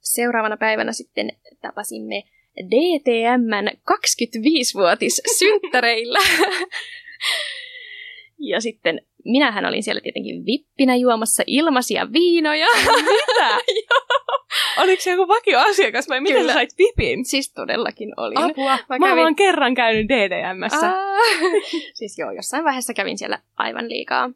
seuraavana 0.00 0.56
päivänä 0.56 0.92
sitten 0.92 1.28
tapasimme 1.62 2.22
DTMn 2.56 3.68
25-vuotis 3.90 5.22
synttäreillä. 5.38 6.18
ja 8.50 8.60
sitten 8.60 9.00
minähän 9.24 9.66
olin 9.66 9.82
siellä 9.82 10.00
tietenkin 10.00 10.46
vippinä 10.46 10.96
juomassa 10.96 11.42
ilmaisia 11.46 12.12
viinoja. 12.12 12.66
Mitä? 12.86 13.58
Oliko 14.82 15.02
se 15.02 15.10
joku 15.10 15.28
vakioasiakas 15.28 16.08
vai 16.08 16.20
miten 16.20 16.36
Kyllä. 16.38 16.52
sä 16.52 16.56
sait 16.56 16.74
vipin? 16.78 17.24
siis 17.24 17.52
todellakin 17.52 18.12
olin. 18.16 18.38
Apua. 18.38 18.78
Mä, 18.88 18.98
Mä 18.98 19.08
kävin- 19.08 19.22
oon 19.22 19.36
kerran 19.36 19.74
käynyt 19.74 20.08
DDMssä. 20.08 20.90
Aa, 20.90 21.18
siis 21.98 22.18
joo, 22.18 22.30
jossain 22.30 22.64
vaiheessa 22.64 22.94
kävin 22.94 23.18
siellä 23.18 23.38
aivan 23.56 23.88
liikaa. 23.88 24.30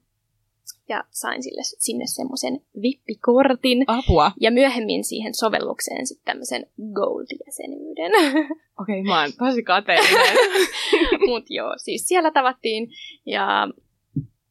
Ja 0.88 1.04
sain 1.10 1.42
sille, 1.42 1.60
sinne 1.64 2.06
semmoisen 2.06 2.60
vippikortin. 2.82 3.84
Apua. 3.86 4.32
Ja 4.40 4.50
myöhemmin 4.50 5.04
siihen 5.04 5.34
sovellukseen 5.34 6.06
sitten 6.06 6.24
tämmöisen 6.24 6.66
Gold-jäsenyyden. 6.94 8.12
Okei, 8.80 9.00
okay, 9.00 9.02
mä 9.02 9.20
oon 9.20 9.32
tosi 9.38 9.62
kateellinen. 9.62 10.36
Mut 11.28 11.44
joo, 11.48 11.74
siis 11.76 12.08
siellä 12.08 12.30
tavattiin 12.30 12.88
ja 13.26 13.68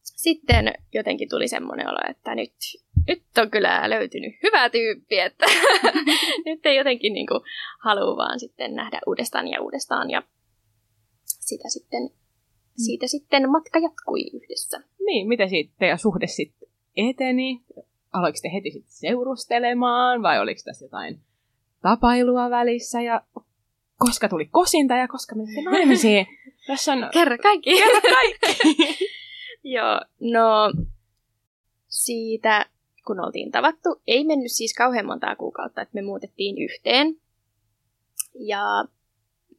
sitten 0.03 0.73
jotenkin 0.93 1.29
tuli 1.29 1.47
semmoinen 1.47 1.89
olo, 1.89 1.99
että 2.09 2.35
nyt, 2.35 2.53
nyt 3.07 3.23
on 3.37 3.51
kyllä 3.51 3.89
löytynyt 3.89 4.33
hyvä 4.43 4.69
tyyppi, 4.69 5.19
että 5.19 5.45
nyt 6.45 6.65
ei 6.65 6.75
jotenkin 6.75 7.13
niinku 7.13 7.39
halua 7.79 8.17
vaan 8.17 8.39
sitten 8.39 8.75
nähdä 8.75 8.99
uudestaan 9.07 9.47
ja 9.47 9.61
uudestaan 9.61 10.09
ja 10.09 10.23
sitä 11.23 11.69
sitten, 11.69 12.09
siitä 12.85 13.07
sitten 13.07 13.51
matka 13.51 13.79
jatkui 13.79 14.21
yhdessä. 14.33 14.79
Niin, 15.07 15.27
miten 15.27 15.49
siitä 15.49 15.73
teidän 15.79 15.99
suhde 15.99 16.27
sitten 16.27 16.69
eteni? 16.95 17.61
Aloiko 18.13 18.37
te 18.41 18.53
heti 18.53 18.71
sitten 18.71 18.91
seurustelemaan 18.91 20.21
vai 20.21 20.39
oliko 20.39 20.61
tässä 20.65 20.85
jotain 20.85 21.19
tapailua 21.81 22.49
välissä 22.49 23.01
ja 23.01 23.21
koska 23.97 24.29
tuli 24.29 24.45
kosinta 24.45 24.95
ja 24.95 25.07
koska 25.07 25.35
menitte 25.35 25.61
naimisiin? 25.61 26.25
Tässä 26.67 26.93
on... 26.93 27.09
Kerro 27.13 27.37
kaikki! 27.37 27.69
Kerro 27.77 28.01
kaikki! 28.01 29.05
Joo, 29.75 30.01
no 30.19 30.71
siitä 31.87 32.65
kun 33.07 33.19
oltiin 33.19 33.51
tavattu, 33.51 34.01
ei 34.07 34.25
mennyt 34.25 34.51
siis 34.51 34.73
kauhean 34.73 35.05
montaa 35.05 35.35
kuukautta, 35.35 35.81
että 35.81 35.95
me 35.95 36.01
muutettiin 36.01 36.57
yhteen. 36.57 37.15
Ja 38.39 38.85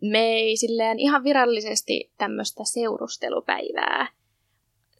me 0.02 0.18
ei 0.18 0.56
silleen 0.56 0.98
ihan 0.98 1.24
virallisesti 1.24 2.10
tämmöistä 2.18 2.62
seurustelupäivää 2.64 4.17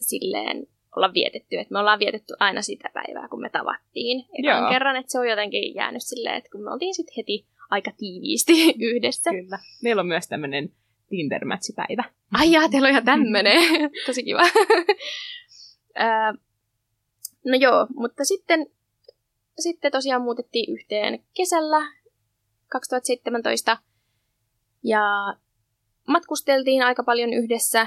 silleen 0.01 0.67
olla 0.97 1.15
vietetty. 1.15 1.59
Että 1.59 1.73
me 1.73 1.79
ollaan 1.79 1.99
vietetty 1.99 2.35
aina 2.41 2.63
sitä 2.63 2.91
päivää, 2.95 3.29
kun 3.29 3.41
me 3.41 3.51
tavattiin. 3.51 4.25
Ekan 4.39 4.63
Joo. 4.63 4.71
kerran, 4.71 4.97
että 4.97 5.13
se 5.13 5.19
on 5.19 5.29
jotenkin 5.29 5.75
jäänyt 5.75 6.03
silleen, 6.03 6.37
että 6.37 6.51
kun 6.51 6.65
me 6.65 6.71
oltiin 6.73 6.95
sitten 6.95 7.15
heti 7.17 7.47
aika 7.71 7.91
tiiviisti 7.97 8.53
yhdessä. 8.91 9.31
Kyllä. 9.31 9.59
Meillä 9.83 10.01
on 10.01 10.07
myös 10.07 10.29
tämmöinen 10.29 10.73
Tinder-mätsipäivä. 11.09 12.05
Ai 12.33 12.53
jaa, 12.53 12.69
teillä 12.69 12.87
on 12.87 12.91
ihan 12.91 13.05
tämmönen. 13.05 13.63
Tosi 14.07 14.23
kiva. 14.23 14.43
No 17.45 17.57
joo, 17.61 17.87
mutta 17.95 18.25
sitten, 18.25 18.67
sitten 19.59 19.93
tosiaan 19.93 20.23
muutettiin 20.23 20.73
yhteen 20.73 21.25
kesällä 21.35 21.93
2017 22.69 23.79
ja 24.83 25.01
matkusteltiin 26.09 26.83
aika 26.83 27.03
paljon 27.03 27.33
yhdessä 27.33 27.87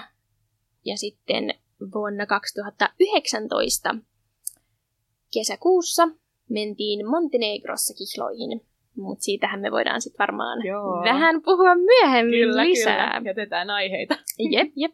ja 0.85 0.97
sitten 0.97 1.53
vuonna 1.93 2.25
2019 2.25 3.95
kesäkuussa 5.33 6.07
mentiin 6.49 7.09
Montenegrossa 7.09 7.93
kihloihin, 7.93 8.61
mutta 8.95 9.23
siitähän 9.23 9.59
me 9.59 9.71
voidaan 9.71 10.01
sitten 10.01 10.19
varmaan 10.19 10.65
Joo. 10.65 11.03
vähän 11.03 11.41
puhua 11.41 11.75
myöhemmin 11.75 12.39
Kyllä, 12.39 12.63
lisää. 12.63 13.17
kyllä. 13.17 13.29
Jätetään 13.29 13.69
aiheita. 13.69 14.17
Jep, 14.51 14.71
jep. 14.75 14.91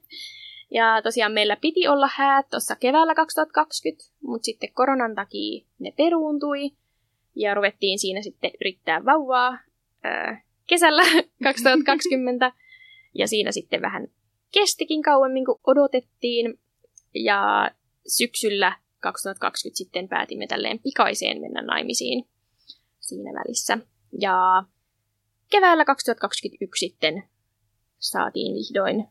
Ja 0.71 1.01
tosiaan 1.03 1.31
meillä 1.31 1.55
piti 1.61 1.87
olla 1.87 2.09
häät 2.15 2.49
tuossa 2.49 2.75
keväällä 2.75 3.15
2020, 3.15 4.03
mutta 4.21 4.45
sitten 4.45 4.73
koronan 4.73 5.15
takia 5.15 5.65
ne 5.79 5.93
peruuntui. 5.97 6.71
Ja 7.35 7.53
ruvettiin 7.53 7.99
siinä 7.99 8.21
sitten 8.21 8.51
yrittää 8.61 9.05
vauvaa 9.05 9.57
ää, 10.03 10.41
kesällä 10.67 11.01
2020. 11.43 12.51
ja 13.13 13.27
siinä 13.27 13.51
sitten 13.51 13.81
vähän 13.81 14.07
kestikin 14.51 15.01
kauemmin 15.01 15.45
kuin 15.45 15.59
odotettiin. 15.67 16.59
Ja 17.13 17.71
syksyllä 18.07 18.77
2020 18.99 19.77
sitten 19.77 20.07
päätimme 20.07 20.47
tälleen 20.47 20.79
pikaiseen 20.79 21.41
mennä 21.41 21.61
naimisiin 21.61 22.29
siinä 22.99 23.31
välissä. 23.33 23.77
Ja 24.21 24.63
keväällä 25.51 25.85
2021 25.85 26.87
sitten 26.87 27.23
saatiin 27.99 28.55
vihdoin 28.55 29.07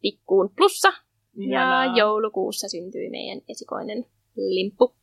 tikkuun 0.00 0.50
plussa. 0.56 0.92
Ihanaa. 1.36 1.84
Ja 1.84 1.96
joulukuussa 1.96 2.68
syntyi 2.68 3.10
meidän 3.10 3.40
esikoinen 3.48 4.06
limppu. 4.36 4.96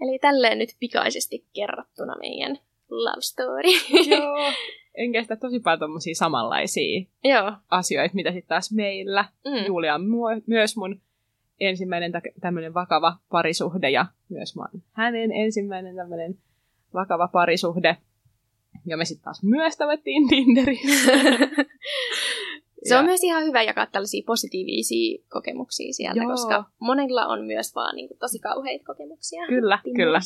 Eli 0.00 0.18
tälleen 0.18 0.58
nyt 0.58 0.76
pikaisesti 0.80 1.46
kerrottuna 1.52 2.16
meidän 2.18 2.58
love 2.90 3.20
story. 3.20 3.70
Joo. 4.16 4.52
En 4.94 5.12
kestä 5.12 5.36
tosi 5.36 5.60
paljon 5.60 5.78
tommosia 5.80 6.14
samanlaisia 6.14 7.04
Joo. 7.24 7.52
asioita, 7.70 8.14
mitä 8.14 8.30
sitten 8.32 8.48
taas 8.48 8.72
meillä. 8.72 9.24
Mm. 9.44 9.66
Julia 9.66 9.94
on 9.94 10.00
mu- 10.00 10.42
myös 10.46 10.76
mun 10.76 11.00
ensimmäinen 11.60 12.12
tämmöinen 12.40 12.74
vakava 12.74 13.16
parisuhde 13.30 13.90
ja 13.90 14.06
myös 14.28 14.56
mä 14.56 14.62
oon 14.62 14.82
hänen 14.92 15.32
ensimmäinen 15.32 15.96
tämmöinen 15.96 16.38
vakava 16.94 17.28
parisuhde. 17.28 17.96
Ja 18.86 18.96
me 18.96 19.04
sitten 19.04 19.24
taas 19.24 19.42
myös 19.42 19.76
tavattiin 19.76 20.28
Tinderissä. 20.28 21.12
Se 22.82 22.94
on 22.96 23.00
Ja- 23.00 23.06
myös 23.06 23.24
ihan 23.24 23.44
hyvä 23.44 23.62
jakaa 23.62 23.86
tällaisia 23.86 24.22
positiivisia 24.26 25.18
kokemuksia 25.28 25.92
sieltä, 25.92 26.20
Joo. 26.20 26.30
koska 26.30 26.64
monella 26.78 27.26
on 27.26 27.44
myös 27.46 27.74
vaan 27.74 27.96
niin 27.96 28.08
kuin, 28.08 28.18
tosi 28.18 28.38
kauheita 28.38 28.84
kokemuksia. 28.84 29.46
Kyllä, 29.46 29.78
kyllä. 29.96 30.20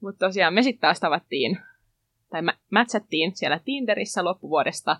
Mutta 0.00 0.26
tosiaan 0.26 0.54
me 0.54 0.62
sitten 0.62 0.80
taas 0.80 1.00
tavattiin, 1.00 1.58
tai 2.30 2.42
mä, 2.42 2.52
mätsättiin 2.70 3.36
siellä 3.36 3.60
Tinderissä 3.64 4.24
loppuvuodesta 4.24 4.96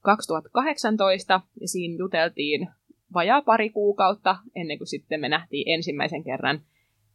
2018, 0.00 1.40
ja 1.60 1.68
siinä 1.68 1.96
juteltiin 1.98 2.68
vajaa 3.14 3.42
pari 3.42 3.70
kuukautta 3.70 4.36
ennen 4.54 4.78
kuin 4.78 4.88
sitten 4.88 5.20
me 5.20 5.28
nähtiin 5.28 5.68
ensimmäisen 5.68 6.24
kerran 6.24 6.60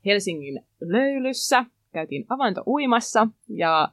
Helsingin 0.06 0.66
löylyssä. 0.82 1.66
Käytiin 1.94 2.26
avanto 2.30 2.64
uimassa, 2.68 3.28
ja 3.50 3.92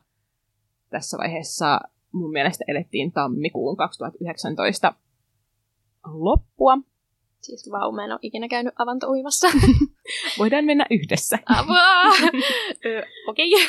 tässä 0.91 1.19
vaiheessa 1.19 1.81
mun 2.13 2.33
mielestä 2.33 2.65
elettiin 2.69 3.13
tammikuun 3.13 3.77
2019 3.77 4.95
loppua. 6.05 6.79
Siis 7.41 7.71
vau, 7.71 7.93
mä 7.93 8.05
en 8.05 8.13
ole 8.13 8.19
ikinä 8.23 8.49
käynyt 8.49 8.75
avantouimassa. 8.79 9.49
Voidaan 10.38 10.64
mennä 10.64 10.87
yhdessä. 10.90 11.38
Apua! 11.46 12.04
Okei. 13.28 13.50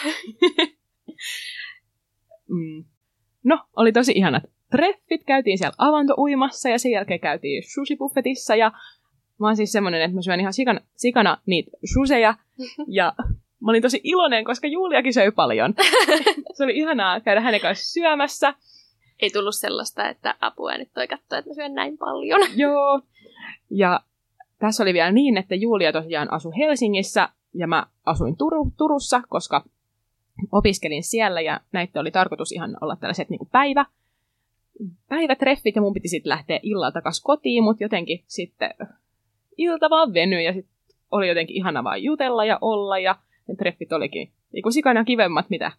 Mm. 2.49 2.85
No, 3.43 3.59
oli 3.75 3.91
tosi 3.91 4.11
ihanat 4.15 4.43
treffit. 4.71 5.23
Käytiin 5.25 5.57
siellä 5.57 5.75
avantouimassa 5.77 6.69
ja 6.69 6.79
sen 6.79 6.91
jälkeen 6.91 7.19
käytiin 7.19 7.63
sushi-buffetissa. 7.63 8.55
Ja 8.55 8.71
mä 9.39 9.47
oon 9.47 9.55
siis 9.55 9.71
semmonen, 9.71 10.01
että 10.01 10.15
mä 10.15 10.21
syön 10.21 10.39
ihan 10.39 10.53
sikana, 10.53 10.79
sikana 10.95 11.37
niitä 11.45 11.71
susheja. 11.93 12.35
Ja 12.87 13.13
mä 13.61 13.71
olin 13.71 13.81
tosi 13.81 14.01
iloinen, 14.03 14.45
koska 14.45 14.67
Juliakin 14.67 15.13
söi 15.13 15.31
paljon. 15.31 15.73
Se 16.53 16.63
oli 16.63 16.77
ihanaa 16.77 17.19
käydä 17.19 17.41
hänen 17.41 17.61
kanssa 17.61 17.93
syömässä. 17.93 18.53
Ei 19.21 19.29
tullut 19.29 19.55
sellaista, 19.55 20.09
että 20.09 20.35
apua 20.41 20.77
nyt 20.77 20.93
toi 20.93 21.07
katsoo, 21.07 21.39
että 21.39 21.49
mä 21.49 21.55
syön 21.55 21.73
näin 21.73 21.97
paljon. 21.97 22.41
Joo. 22.55 23.01
Ja 23.69 23.99
tässä 24.59 24.83
oli 24.83 24.93
vielä 24.93 25.11
niin, 25.11 25.37
että 25.37 25.55
Julia 25.55 25.91
tosiaan 25.93 26.33
asui 26.33 26.51
Helsingissä 26.57 27.29
ja 27.53 27.67
mä 27.67 27.85
asuin 28.05 28.37
Turu, 28.37 28.71
Turussa, 28.77 29.21
koska 29.29 29.63
opiskelin 30.51 31.03
siellä 31.03 31.41
ja 31.41 31.59
näitä 31.71 31.99
oli 31.99 32.11
tarkoitus 32.11 32.51
ihan 32.51 32.77
olla 32.81 32.95
tällaiset 32.95 33.29
niin 33.29 33.49
päivä, 33.51 33.85
päivätreffit 35.09 35.75
ja 35.75 35.81
mun 35.81 35.93
piti 35.93 36.07
sitten 36.07 36.29
lähteä 36.29 36.59
illalla 36.63 36.91
takaisin 36.91 37.23
kotiin, 37.23 37.63
mutta 37.63 37.83
jotenkin 37.83 38.23
sitten 38.27 38.73
ilta 39.57 39.89
vaan 39.89 40.13
venyi 40.13 40.43
ja 40.45 40.53
sitten 40.53 40.75
oli 41.11 41.27
jotenkin 41.27 41.55
ihana 41.55 41.83
vaan 41.83 42.03
jutella 42.03 42.45
ja 42.45 42.57
olla 42.61 42.99
ja 42.99 43.15
ne 43.47 43.55
treffit 43.55 43.91
olikin 43.93 44.31
niin 44.53 44.73
sikana 44.73 45.03
kivemmat, 45.03 45.49
mitä 45.49 45.71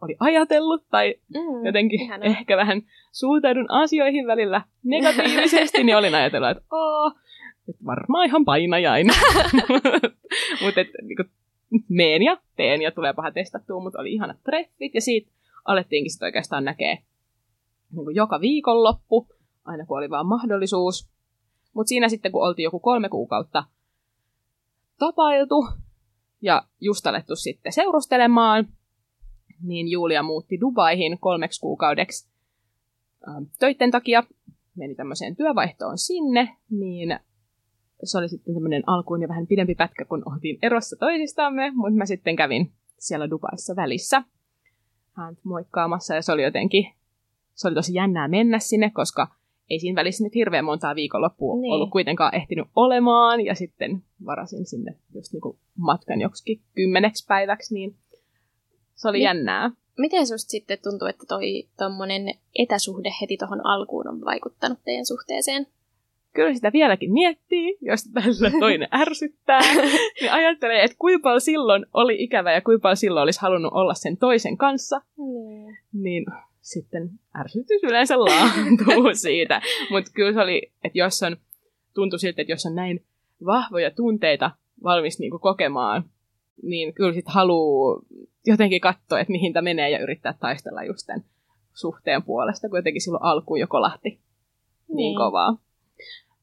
oli 0.00 0.16
ajatellut 0.20 0.84
tai 0.90 1.14
Mm, 1.34 1.66
jotenkin 1.66 2.00
ihanaa. 2.00 2.28
ehkä 2.28 2.56
vähän 2.56 2.82
suhtaudun 3.12 3.70
asioihin 3.70 4.26
välillä 4.26 4.62
negatiivisesti, 4.84 5.84
niin 5.84 5.96
olin 5.96 6.14
ajatellut, 6.14 6.50
että 6.50 6.62
oo, 6.76 7.12
nyt 7.66 7.76
varmaan 7.86 8.26
ihan 8.26 8.44
painajainen. 8.44 9.14
mutta 10.62 10.80
niinku, 11.02 11.24
meen 11.88 12.22
ja 12.22 12.36
teen 12.56 12.82
ja 12.82 12.90
tulee 12.90 13.12
paha 13.12 13.30
testattua, 13.30 13.82
mutta 13.82 14.00
oli 14.00 14.12
ihanat 14.12 14.42
treffit 14.44 14.94
ja 14.94 15.00
siitä 15.00 15.30
alettiinkin 15.64 16.10
sitten 16.10 16.26
oikeastaan 16.26 16.64
näkee 16.64 16.98
niinku 17.92 18.10
joka 18.10 18.40
viikonloppu, 18.40 19.28
aina 19.64 19.86
kun 19.86 19.98
oli 19.98 20.10
vaan 20.10 20.26
mahdollisuus. 20.26 21.10
Mutta 21.74 21.88
siinä 21.88 22.08
sitten, 22.08 22.32
kun 22.32 22.46
oltiin 22.46 22.64
joku 22.64 22.80
kolme 22.80 23.08
kuukautta 23.08 23.64
tapailtu 24.98 25.68
ja 26.42 26.62
just 26.80 27.06
alettu 27.06 27.36
sitten 27.36 27.72
seurustelemaan, 27.72 28.68
niin 29.62 29.88
Julia 29.88 30.22
muutti 30.22 30.60
Dubaihin 30.60 31.18
kolmeksi 31.18 31.60
kuukaudeksi 31.60 32.28
ähm, 33.28 33.42
töitten 33.58 33.90
takia. 33.90 34.22
Meni 34.76 34.94
tämmöiseen 34.94 35.36
työvaihtoon 35.36 35.98
sinne, 35.98 36.56
niin 36.70 37.20
se 38.04 38.18
oli 38.18 38.28
sitten 38.28 38.54
tämmöinen 38.54 38.82
alkuun 38.86 39.22
ja 39.22 39.28
vähän 39.28 39.46
pidempi 39.46 39.74
pätkä, 39.74 40.04
kun 40.04 40.22
oltiin 40.32 40.58
erossa 40.62 40.96
toisistamme, 40.96 41.70
mutta 41.74 41.98
mä 41.98 42.06
sitten 42.06 42.36
kävin 42.36 42.72
siellä 42.98 43.30
Dubaissa 43.30 43.76
välissä 43.76 44.22
hän 45.12 45.36
moikkaamassa 45.44 46.14
ja 46.14 46.22
se 46.22 46.32
oli 46.32 46.42
jotenkin, 46.42 46.86
se 47.54 47.68
oli 47.68 47.74
tosi 47.74 47.94
jännää 47.94 48.28
mennä 48.28 48.58
sinne, 48.58 48.90
koska 48.90 49.28
ei 49.70 49.78
siinä 49.78 49.96
välissä 50.00 50.24
nyt 50.24 50.34
hirveän 50.34 50.64
montaa 50.64 50.94
viikonloppua 50.94 51.60
Niin. 51.60 51.72
ollut 51.72 51.90
kuitenkaan 51.90 52.34
ehtinyt 52.34 52.66
olemaan 52.76 53.40
ja 53.40 53.54
sitten 53.54 54.02
varasin 54.26 54.66
sinne 54.66 54.96
just 55.14 55.32
niinku 55.32 55.58
matkan 55.76 56.20
joksikin 56.20 56.60
kymmeneksi 56.74 57.26
päiväksi, 57.28 57.74
niin 57.74 57.96
se 58.94 59.08
oli 59.08 59.18
Niin. 59.18 59.24
jännää. 59.24 59.70
Miten 59.98 60.26
susta 60.26 60.50
sitten 60.50 60.78
tuntuu, 60.82 61.08
että 61.08 61.24
toi 61.28 61.68
tommonen 61.78 62.34
etäsuhde 62.58 63.10
heti 63.20 63.36
tohon 63.36 63.66
alkuun 63.66 64.08
on 64.08 64.20
vaikuttanut 64.24 64.78
teidän 64.84 65.06
suhteeseen? 65.06 65.66
Kyllä 66.34 66.54
sitä 66.54 66.72
vieläkin 66.72 67.12
miettii, 67.12 67.78
jos 67.80 68.04
tällä 68.04 68.50
toinen 68.60 68.88
ärsyttää, 68.94 69.60
niin 70.20 70.32
ajattelee, 70.32 70.84
että 70.84 70.96
kuinka 70.98 71.22
paljon 71.22 71.40
silloin 71.40 71.86
oli 71.94 72.16
ikävä 72.22 72.52
ja 72.52 72.60
kuinka 72.60 72.82
paljon 72.82 72.96
silloin 72.96 73.22
olisi 73.24 73.40
halunnut 73.42 73.72
olla 73.72 73.94
sen 73.94 74.16
toisen 74.16 74.56
kanssa, 74.56 75.00
Mm. 75.16 75.76
niin 76.02 76.24
sitten 76.60 77.10
ärsytys 77.40 77.82
yleensä 77.82 78.18
laantuu 78.18 79.14
siitä. 79.22 79.62
Mutta 79.90 80.10
kyllä 80.14 80.32
se 80.32 80.40
oli, 80.40 80.72
että 80.84 80.98
jos 80.98 81.22
on, 81.22 81.36
tuntui 81.94 82.18
siltä, 82.18 82.42
että 82.42 82.52
jos 82.52 82.66
on 82.66 82.74
näin 82.74 83.04
vahvoja 83.46 83.90
tunteita 83.90 84.50
valmis 84.84 85.18
niinku 85.18 85.38
kokemaan, 85.38 86.04
niin 86.62 86.94
kyllä 86.94 87.12
sitten 87.12 87.34
haluaa 87.34 88.02
jotenkin 88.46 88.80
katsoa, 88.80 89.20
että 89.20 89.30
mihin 89.32 89.52
tämä 89.52 89.62
menee 89.64 89.90
ja 89.90 89.98
yrittää 89.98 90.34
taistella 90.40 90.84
just 90.84 91.06
tämän 91.06 91.24
suhteen 91.74 92.22
puolesta, 92.22 92.68
kun 92.68 92.78
jotenkin 92.78 93.02
silloin 93.02 93.24
alkuun 93.24 93.60
jo 93.60 93.66
kolahti 93.66 94.08
niin, 94.08 94.96
Niin. 94.96 95.16
kovaa. 95.16 95.56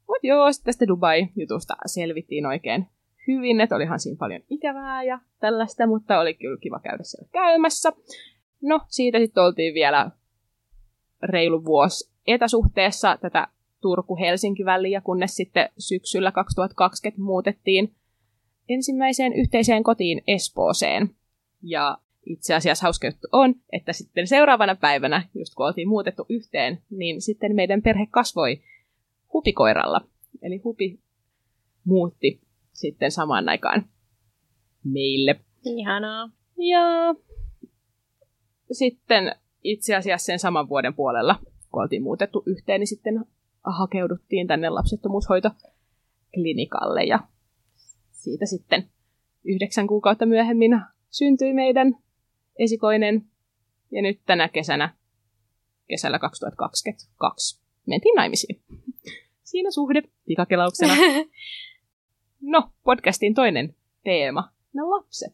Mutta 0.07 0.27
joo, 0.27 0.51
sitten 0.51 0.65
tästä 0.65 0.87
Dubai-jutusta 0.87 1.75
selvittiin 1.85 2.45
oikein 2.45 2.87
hyvin, 3.27 3.61
että 3.61 3.75
olihan 3.75 3.99
siinä 3.99 4.17
paljon 4.19 4.41
ikävää 4.49 5.03
ja 5.03 5.19
tällaista, 5.39 5.87
mutta 5.87 6.19
oli 6.19 6.33
kyllä 6.33 6.57
kiva 6.61 6.79
käydä 6.79 7.03
siellä 7.03 7.29
käymässä. 7.31 7.93
No, 8.61 8.79
siitä 8.87 9.19
sitten 9.19 9.43
oltiin 9.43 9.73
vielä 9.73 10.11
reilu 11.23 11.65
vuosi 11.65 12.11
etäsuhteessa 12.27 13.17
tätä 13.17 13.47
Turku-Helsinki-väliä, 13.81 15.01
kunnes 15.01 15.35
sitten 15.35 15.69
syksyllä 15.77 16.31
2020 16.31 17.21
muutettiin 17.21 17.95
ensimmäiseen 18.69 19.33
yhteiseen 19.33 19.83
kotiin 19.83 20.21
Espooseen. 20.27 21.09
Ja 21.63 21.97
itse 22.25 22.55
asiassa 22.55 22.83
hauska 22.83 23.07
juttu 23.07 23.27
on, 23.31 23.55
että 23.71 23.93
sitten 23.93 24.27
seuraavana 24.27 24.75
päivänä, 24.75 25.23
just 25.35 25.55
kun 25.55 25.65
oltiin 25.65 25.87
muutettu 25.87 26.25
yhteen, 26.29 26.79
niin 26.89 27.21
sitten 27.21 27.55
meidän 27.55 27.81
perhe 27.81 28.07
kasvoi 28.11 28.61
hupikoiralla. 29.33 30.01
Eli 30.41 30.57
hupi 30.57 30.99
muutti 31.83 32.41
sitten 32.73 33.11
samaan 33.11 33.49
aikaan 33.49 33.85
meille. 34.83 35.39
Ihanaa. 35.65 36.29
Ja 36.57 37.15
sitten 38.71 39.35
itse 39.63 39.95
asiassa 39.95 40.25
sen 40.25 40.39
saman 40.39 40.69
vuoden 40.69 40.93
puolella, 40.93 41.35
kun 41.71 41.81
oltiin 41.81 42.03
muutettu 42.03 42.43
yhteen, 42.45 42.79
niin 42.79 42.87
sitten 42.87 43.25
hakeuduttiin 43.63 44.47
tänne 44.47 44.69
lapsettomuushoitoklinikalle 44.69 47.03
ja 47.03 47.19
siitä 48.11 48.45
sitten 48.45 48.89
yhdeksän 49.43 49.87
kuukautta 49.87 50.25
myöhemmin 50.25 50.81
syntyi 51.09 51.53
meidän 51.53 51.95
esikoinen 52.59 53.25
ja 53.91 54.01
nyt 54.01 54.19
tänä 54.25 54.49
kesänä, 54.49 54.95
kesällä 55.87 56.19
2022, 56.19 57.61
mentiin 57.85 58.15
naimisiin. 58.15 58.61
Siinä 59.49 59.71
suhde 59.71 60.01
pikakelauksena. 60.25 60.93
No, 62.41 62.71
podcastin 62.83 63.33
toinen 63.33 63.75
teema, 64.03 64.49
ne 64.73 64.81
lapset. 64.81 65.33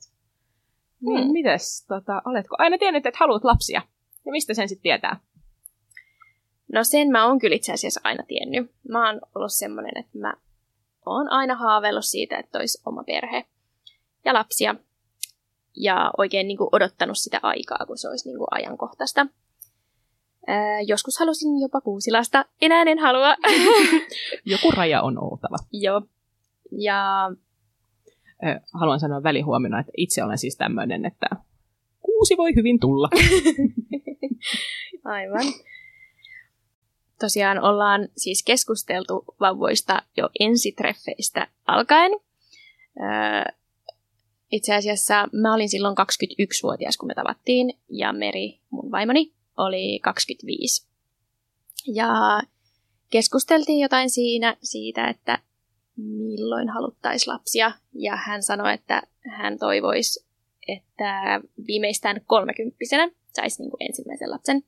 Niin, 1.02 1.24
Hmm. 1.24 1.32
mites, 1.32 1.86
tota, 1.88 2.22
oletko 2.26 2.56
aina 2.60 2.78
tiennyt, 2.78 3.06
että 3.06 3.20
haluat 3.20 3.44
lapsia? 3.44 3.82
Ja 4.26 4.32
mistä 4.32 4.54
sen 4.54 4.70
sitten 4.70 4.84
tietää? 4.84 5.20
No 6.74 6.84
sen 6.84 7.12
mä 7.12 7.28
oon 7.28 7.40
kyllä 7.40 7.56
itse 7.56 7.74
asiassa 7.74 8.02
aina 8.04 8.24
tiennyt. 8.28 8.72
Mä 8.90 9.08
oon 9.08 9.22
ollut 9.36 9.54
semmonen, 9.54 9.98
että 9.98 10.18
mä 10.18 10.34
oon 11.06 11.30
aina 11.32 11.56
haaveillut 11.56 12.06
siitä, 12.06 12.38
että 12.38 12.58
olisi 12.60 12.82
oma 12.86 13.04
perhe 13.04 13.46
ja 14.26 14.34
lapsia. 14.34 14.76
Ja 15.76 16.12
oikein 16.18 16.48
niin 16.48 16.58
kuin 16.58 16.70
odottanut 16.72 17.18
sitä 17.18 17.40
aikaa, 17.44 17.86
kun 17.88 17.98
se 17.98 18.10
olisi 18.10 18.30
niin 18.30 18.38
kuin 18.38 18.48
ajankohtaista. 18.52 19.28
Ää, 20.48 20.82
joskus 20.82 21.20
halusin 21.20 21.60
jopa 21.62 21.82
kuusi 21.82 22.12
lasta, 22.12 22.46
enää 22.62 22.84
en 22.84 23.00
halua. 23.00 23.36
Joku 24.52 24.72
raja 24.72 25.02
on 25.02 25.24
oltava. 25.24 25.58
Joo. 25.72 26.02
Ja 26.72 27.32
Haluan 28.74 29.00
sanoa 29.00 29.24
välihuomina, 29.24 29.80
että 29.80 29.92
itse 29.98 30.24
olen 30.24 30.38
siis 30.38 30.56
tämmöinen, 30.58 31.06
että 31.06 31.28
kuusi 32.02 32.38
voi 32.38 32.56
hyvin 32.56 32.80
tulla. 32.80 33.10
Aivan. 35.04 35.54
Tosiaan 37.20 37.64
ollaan 37.64 38.08
siis 38.18 38.44
keskusteltu 38.44 39.26
vauvoista 39.40 40.02
jo 40.18 40.30
ensitreffeistä 40.40 41.48
alkaen. 41.68 42.12
Öö, 43.00 43.54
itse 44.52 44.76
asiassa 44.76 45.28
mä 45.34 45.54
olin 45.54 45.70
silloin 45.70 45.96
21-vuotias, 45.98 46.98
kun 46.98 47.08
me 47.08 47.14
tavattiin, 47.14 47.74
ja 47.90 48.14
Meri, 48.14 48.60
mun 48.70 48.92
vaimoni, 48.92 49.34
oli 49.58 50.00
25. 50.00 50.88
Ja 51.94 52.42
keskusteltiin 53.10 53.80
jotain 53.80 54.10
siinä 54.10 54.58
siitä, 54.64 55.08
että 55.08 55.40
milloin 55.98 56.70
haluttaisiin 56.70 57.34
lapsia, 57.34 57.72
ja 57.94 58.16
hän 58.16 58.44
sanoi, 58.44 58.74
että 58.74 59.02
hän 59.30 59.60
toivoisi, 59.60 60.26
että 60.68 61.42
viimeistään 61.68 62.22
kolmekymppisenä 62.26 63.12
saisi 63.34 63.62
niin 63.62 63.72
kuin 63.72 63.84
ensimmäisen 63.84 64.32
lapsen. 64.32 64.64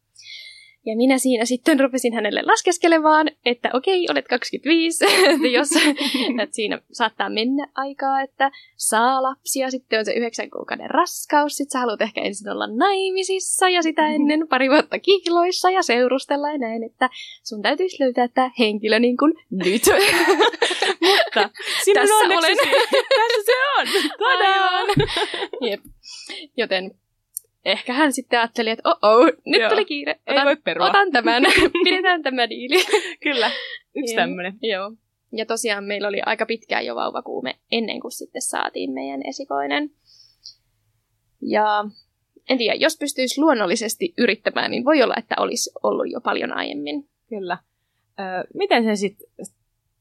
Ja 0.88 0.95
minä 0.95 1.17
siinä 1.17 1.45
sitten 1.45 1.80
rupesin 1.80 2.13
hänelle 2.13 2.41
laskeskelemaan, 2.45 3.32
että 3.45 3.69
okei, 3.73 4.08
olet 4.12 4.28
25, 4.28 5.06
että 5.30 5.47
jos 5.47 5.69
että 6.43 6.56
siinä 6.56 6.82
saattaa 6.91 7.30
mennä 7.30 7.67
aikaa, 7.76 8.21
että 8.21 8.52
saa 8.76 9.23
lapsia, 9.23 9.71
sitten 9.71 10.00
on 10.00 10.06
se 10.06 10.13
yhdeksän 10.13 10.50
kuukauden 10.50 10.89
raskaus, 10.89 11.56
sitten 11.58 11.71
sä 11.71 11.80
haluat 11.80 12.02
ehkä 12.02 12.21
ensin 12.21 12.50
olla 12.50 12.67
naimisissa 12.67 13.69
ja 13.69 13.82
sitä 13.82 14.08
ennen 14.08 14.47
pari 14.47 14.69
vuotta 14.69 15.00
kihloissa 15.00 15.69
ja 15.69 15.82
seurustella 15.82 16.52
ja 16.52 16.58
näin, 16.58 16.84
että 16.84 17.10
sun 17.43 17.62
täytyisi 17.62 18.04
löytää 18.04 18.28
tämä 18.28 18.52
henkilö 18.60 19.00
niin 19.00 19.17
kuin 19.17 19.34
nyt. 19.52 19.82
Mutta 21.08 21.50
Sinun 21.84 21.95
Tässä 21.95 22.15
onneksesi. 22.15 22.69
Tässä 22.91 23.41
se 23.45 23.52
on. 23.78 23.88
Tadaa! 24.19 24.78
Aivan. 24.78 24.95
Jep. 25.62 25.80
Joten 26.58 26.91
ehkä 27.68 27.94
hän 27.94 28.14
sitten 28.14 28.40
ajatteli, 28.40 28.70
että 28.70 28.90
oh, 29.02 29.26
nyt 29.46 29.62
Joo. 29.62 29.70
tuli 29.70 29.86
kiire. 29.86 30.20
Ei 30.28 30.46
voi 30.46 30.56
perua. 30.56 30.90
Otan 30.90 31.12
tämän, 31.12 31.44
pidetään 31.84 32.24
tämä 32.24 32.50
diili. 32.50 32.84
Kyllä. 33.24 33.52
Yksi 33.96 34.14
Joo. 34.14 34.24
tämmöinen. 34.24 34.54
Joo. 34.62 34.92
Ja 35.32 35.46
tosiaan 35.46 35.84
meillä 35.84 36.08
oli 36.08 36.22
aika 36.26 36.46
pitkään 36.46 36.86
jo 36.86 36.96
vauvakuume 36.96 37.56
ennen 37.72 38.00
kuin 38.00 38.12
sitten 38.12 38.42
saatiin 38.42 38.92
meidän 38.92 39.22
esikoinen. 39.26 39.90
Ja 41.42 41.86
en 42.50 42.58
tiedä, 42.58 42.76
jos 42.76 42.98
pystyisi 42.98 43.42
luonnollisesti 43.42 44.14
yrittämään, 44.18 44.72
niin 44.72 44.86
voi 44.86 45.04
olla, 45.04 45.16
että 45.18 45.36
olisi 45.38 45.72
ollut 45.84 46.12
jo 46.12 46.22
paljon 46.22 46.54
aiemmin. 46.54 47.10
Kyllä. 47.30 47.58
Ö, 48.20 48.48
miten 48.54 48.84
se 48.84 48.96
sitten, 48.96 49.28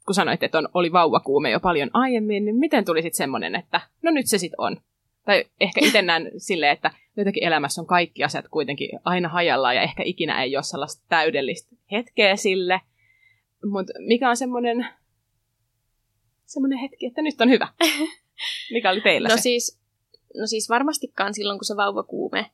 kun 0.06 0.14
sanoit, 0.14 0.42
että 0.42 0.58
on, 0.58 0.68
oli 0.74 0.92
vauvakuume 0.92 1.50
jo 1.50 1.60
paljon 1.60 1.90
aiemmin, 1.92 2.44
niin 2.44 2.56
miten 2.56 2.84
tuli 2.84 3.02
sitten 3.02 3.16
semmoinen, 3.16 3.54
että 3.54 3.80
no 4.02 4.10
nyt 4.10 4.26
se 4.26 4.38
sitten 4.38 4.60
on? 4.60 4.76
Tai 5.24 5.44
ehkä 5.60 5.80
itse 5.84 6.02
näen 6.02 6.30
silleen, 6.36 6.72
että 6.72 6.90
jotenkin 7.16 7.44
elämässä 7.44 7.80
on 7.80 7.86
kaikki 7.86 8.24
asiat 8.24 8.48
kuitenkin 8.48 8.88
aina 9.04 9.28
hajallaan 9.28 9.76
ja 9.76 9.82
ehkä 9.82 10.02
ikinä 10.06 10.42
ei 10.42 10.56
ole 10.56 10.62
sellaista 10.62 11.04
täydellistä 11.08 11.76
hetkeä 11.92 12.36
sille. 12.36 12.80
Mutta 13.64 13.92
mikä 13.98 14.30
on 14.30 14.36
semmoinen, 14.36 14.86
semmoinen 16.44 16.78
hetki, 16.78 17.06
että 17.06 17.22
nyt 17.22 17.40
on 17.40 17.50
hyvä? 17.50 17.68
Mikä 18.72 18.90
oli 18.90 19.00
teillä 19.00 19.28
No 19.28 19.36
se? 19.36 19.42
siis, 19.42 19.80
no 20.36 20.46
siis 20.46 20.68
varmastikaan 20.68 21.34
silloin, 21.34 21.58
kun 21.58 21.64
se 21.64 21.76
vauvakuume 21.76 22.50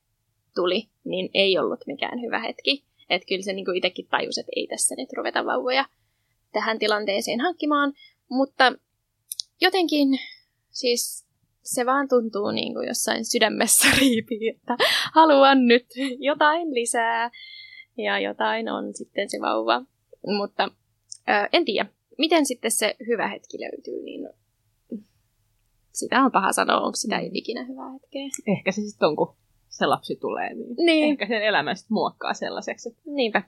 tuli, 0.55 0.89
niin 1.05 1.31
ei 1.35 1.59
ollut 1.59 1.81
mikään 1.87 2.21
hyvä 2.21 2.39
hetki. 2.39 2.85
Että 3.11 3.27
kyllä 3.27 3.43
se 3.43 3.53
niin 3.53 3.77
itsekin 3.77 4.07
tajusi, 4.07 4.41
että 4.41 4.53
ei 4.57 4.67
tässä 4.67 4.95
nyt 4.99 5.09
ruveta 5.17 5.45
vauvoja 5.45 5.85
tähän 6.53 6.79
tilanteeseen 6.79 7.41
hankkimaan. 7.41 7.93
Mutta 8.29 8.73
jotenkin 9.61 10.09
siis 10.71 11.27
se 11.63 11.87
vaan 11.87 12.09
tuntuu 12.09 12.51
niin 12.51 12.75
kuin 12.75 12.89
jossain 12.89 13.25
sydämessä 13.25 13.89
riipii, 14.01 14.49
että 14.49 14.77
haluan 15.13 15.67
nyt 15.67 15.87
jotain 16.19 16.75
lisää. 16.75 17.31
Ja 17.99 18.19
jotain 18.19 18.69
on 18.69 18.95
sitten 18.95 19.31
se 19.31 19.39
vauva. 19.41 19.83
Mutta 20.27 20.69
ö, 21.29 21.49
en 21.53 21.65
tiedä, 21.65 21.89
miten 22.19 22.47
sitten 22.47 22.71
se 22.71 22.97
hyvä 23.07 23.29
hetki 23.29 23.59
löytyy, 23.61 24.03
niin 24.03 24.29
sitä 25.93 26.21
on 26.21 26.33
paha 26.33 26.53
sanoa, 26.53 26.81
onko 26.81 26.97
sitä 26.97 27.19
ikinä 27.33 27.65
hyvää 27.65 27.93
hetkeä. 27.93 28.23
Ehkä 28.47 28.73
se 28.73 28.83
sitten 28.83 29.09
on, 29.09 29.17
kun 29.17 29.37
se 29.69 29.87
lapsi 29.87 30.17
tulee, 30.17 30.55
niin 30.55 30.77
Niin, 30.77 31.11
ehkä 31.11 31.27
sen 31.27 31.43
elämän 31.43 31.77
sit 31.77 31.91
muokkaa 31.91 32.35
sellaiseksi, 32.35 32.89
että 32.89 33.03
niinpä. 33.05 33.43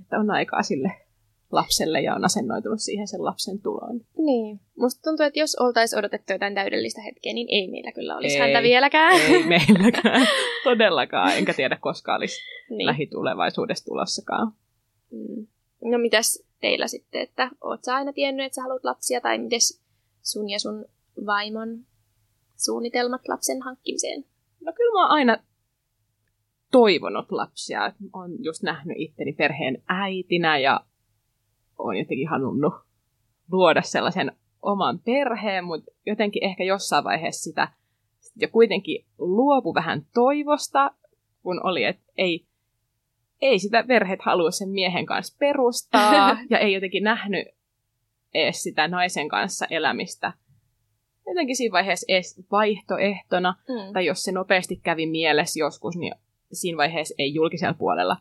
että 0.00 0.18
on 0.18 0.30
aikaa 0.30 0.62
sille 0.62 0.92
lapselle 1.52 2.00
ja 2.00 2.14
on 2.14 2.24
asennoitunut 2.24 2.80
siihen 2.80 3.08
sen 3.08 3.24
lapsen 3.24 3.60
tuloon. 3.60 4.00
Niin. 4.16 4.60
Musta 4.76 5.02
tuntuu, 5.02 5.26
että 5.26 5.38
jos 5.38 5.56
oltaisiin 5.56 5.98
odotettu 5.98 6.32
jotain 6.32 6.54
täydellistä 6.54 7.02
hetkeä, 7.02 7.32
niin 7.32 7.46
ei 7.50 7.70
meillä 7.70 7.92
kyllä 7.92 8.16
olisi 8.16 8.34
Ei. 8.34 8.40
häntä 8.40 8.62
vieläkään. 8.62 9.20
Ei 9.20 9.44
meilläkään 9.46 10.26
todellakaan, 10.64 11.36
enkä 11.36 11.54
tiedä 11.54 11.76
koska 11.80 12.14
olisi 12.14 12.40
niin. 12.70 12.86
lähitulevaisuudessa 12.86 13.84
tulossakaan. 13.84 14.52
Mm. 15.10 15.46
No 15.84 15.98
mitäs 15.98 16.42
teillä 16.60 16.86
sitten, 16.86 17.20
että 17.20 17.50
oot 17.64 17.84
sä 17.84 17.94
aina 17.94 18.12
tiennyt, 18.12 18.46
että 18.46 18.54
sä 18.54 18.62
haluat 18.62 18.84
lapsia, 18.84 19.20
tai 19.20 19.38
mites 19.38 19.82
sun 20.22 20.50
ja 20.50 20.58
sun 20.58 20.84
vaimon 21.26 21.78
suunnitelmat 22.56 23.28
lapsen 23.28 23.62
hankkimiseen? 23.62 24.24
No 24.60 24.72
kyllä 24.72 24.92
mä 24.92 25.02
oon 25.02 25.10
aina 25.10 25.36
toivonut 26.70 27.32
lapsia. 27.32 27.92
Olen 28.12 28.32
just 28.44 28.62
nähnyt 28.62 28.96
itteni 28.98 29.32
perheen 29.32 29.82
äitinä 29.88 30.58
ja 30.58 30.80
olen 31.80 31.98
jotenkin 31.98 32.28
halunnut 32.28 32.74
luoda 33.52 33.82
sellaisen 33.82 34.32
oman 34.62 34.98
perheen, 34.98 35.64
mutta 35.64 35.90
jotenkin 36.06 36.44
ehkä 36.44 36.64
jossain 36.64 37.04
vaiheessa 37.04 37.42
sitä 37.42 37.68
sit 38.20 38.32
jo 38.36 38.48
kuitenkin 38.48 39.04
luopu 39.18 39.74
vähän 39.74 40.06
toivosta, 40.14 40.90
kun 41.42 41.66
oli, 41.66 41.84
että 41.84 42.02
ei, 42.16 42.46
ei 43.40 43.58
sitä 43.58 43.84
perheet 43.88 44.22
halua 44.22 44.50
sen 44.50 44.68
miehen 44.68 45.06
kanssa 45.06 45.36
perustaa 45.38 46.36
ja 46.50 46.58
ei 46.58 46.72
jotenkin 46.72 47.04
nähnyt 47.04 47.48
edes 48.34 48.62
sitä 48.62 48.88
naisen 48.88 49.28
kanssa 49.28 49.66
elämistä 49.70 50.32
jotenkin 51.26 51.56
siinä 51.56 51.72
vaiheessa 51.72 52.06
edes 52.08 52.42
vaihtoehtona, 52.50 53.54
Mm. 53.68 53.92
tai 53.92 54.06
jos 54.06 54.22
se 54.22 54.32
nopeasti 54.32 54.80
kävi 54.82 55.06
mielessä 55.06 55.60
joskus, 55.60 55.96
niin 55.96 56.14
siinä 56.52 56.76
vaiheessa 56.76 57.14
ei 57.18 57.34
julkisella 57.34 57.74
puolella 57.74 58.16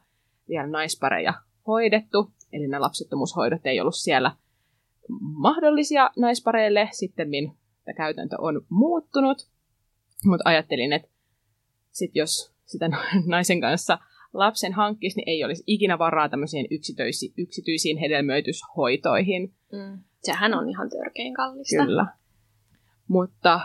vielä 0.50 0.68
naispareja 0.68 1.34
hoidettu, 1.68 2.32
eli 2.54 2.68
nämä 2.68 2.82
lapsettomuushoidot 2.82 3.66
ei 3.66 3.80
ollut 3.80 3.96
siellä 3.96 4.32
mahdollisia 5.20 6.10
naispareille, 6.18 6.90
sitten 6.92 7.30
tämä 7.86 7.96
käytäntö 7.96 8.36
on 8.40 8.62
muuttunut, 8.70 9.48
mutta 10.26 10.50
ajattelin, 10.50 10.94
että 10.94 11.10
sit 11.92 12.12
jos 12.16 12.54
sitä 12.66 12.90
naisen 13.26 13.62
kanssa 13.62 13.98
lapsen 14.34 14.74
hankkisi, 14.74 15.18
niin 15.18 15.30
ei 15.30 15.44
olisi 15.44 15.64
ikinä 15.68 16.00
varaa 16.00 16.30
tämmöisiin 16.30 16.68
yksityisi, 16.72 17.34
yksityisiin 17.38 17.98
hedelmöityshoitoihin. 17.98 19.54
Mm. 19.72 20.04
Sehän 20.24 20.54
on 20.54 20.70
ihan 20.70 20.90
törkeän 20.90 21.34
kallista. 21.34 21.86
Kyllä. 21.86 22.06
Mutta 23.08 23.60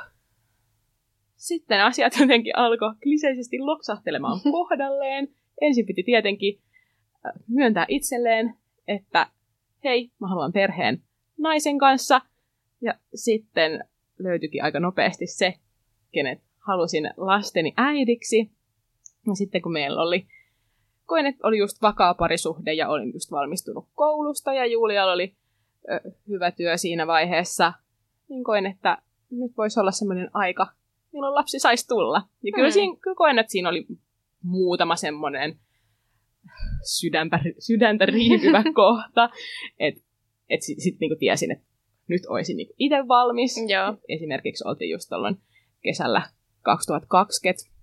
sitten 1.36 1.84
asiat 1.84 2.12
jotenkin 2.20 2.56
alkoi 2.56 2.94
kliseisesti 3.02 3.58
loksahtelemaan 3.58 4.40
kohdalleen. 4.52 5.28
Ensin 5.60 5.86
piti 5.86 6.02
tietenkin 6.02 6.60
äh, 7.26 7.32
myöntää 7.48 7.86
itselleen, 7.88 8.54
että 8.88 9.26
hei, 9.84 10.10
mä 10.20 10.28
haluan 10.28 10.52
perheen 10.52 11.02
naisen 11.38 11.78
kanssa. 11.78 12.20
Ja 12.80 12.94
sitten 13.14 13.84
löytyikin 14.18 14.64
aika 14.64 14.80
nopeasti 14.80 15.26
se, 15.26 15.54
kenet 16.12 16.38
halusin 16.58 17.10
lasteni 17.16 17.74
äidiksi. 17.76 18.50
Ja 19.26 19.34
sitten 19.34 19.62
kun 19.62 19.72
meillä 19.72 20.02
oli, 20.02 20.26
koin, 21.06 21.26
että 21.26 21.46
oli 21.46 21.58
just 21.58 21.82
vakaa 21.82 22.14
parisuhde 22.14 22.72
ja 22.72 22.88
olin 22.88 23.12
just 23.12 23.30
valmistunut 23.30 23.88
koulusta 23.94 24.54
ja 24.54 24.66
Julialla 24.66 25.12
oli 25.12 25.36
ö, 25.90 26.10
hyvä 26.28 26.50
työ 26.50 26.76
siinä 26.76 27.06
vaiheessa, 27.06 27.72
niin 28.28 28.44
koin, 28.44 28.66
että 28.66 28.98
nyt 29.30 29.52
voisi 29.56 29.80
olla 29.80 29.90
semmoinen 29.90 30.30
aika, 30.34 30.66
milloin 31.12 31.34
lapsi 31.34 31.58
saisi 31.58 31.88
tulla. 31.88 32.22
Ja 32.42 32.52
kyllä, 32.54 32.68
Mm. 32.68 32.72
siinä, 32.72 32.96
kyllä 33.00 33.14
koen, 33.16 33.38
että 33.38 33.50
siinä 33.52 33.68
oli 33.68 33.86
muutama 34.42 34.96
semmoinen 34.96 35.58
sydäntä, 36.84 37.40
sydäntä 37.58 38.06
riipivä 38.06 38.64
kohta, 38.74 39.30
että 39.78 40.00
et 40.48 40.62
sitten 40.62 40.82
sit 40.82 41.00
niinku 41.00 41.16
tiesin, 41.18 41.52
että 41.52 41.64
nyt 42.08 42.22
olisin 42.28 42.56
niinku 42.56 42.74
itse 42.78 43.08
valmis. 43.08 43.54
Joo. 43.68 43.96
Esimerkiksi 44.08 44.64
oltiin 44.68 44.90
just 44.90 45.08
tuolloin 45.08 45.36
kesällä 45.82 46.22
2020 46.62 47.74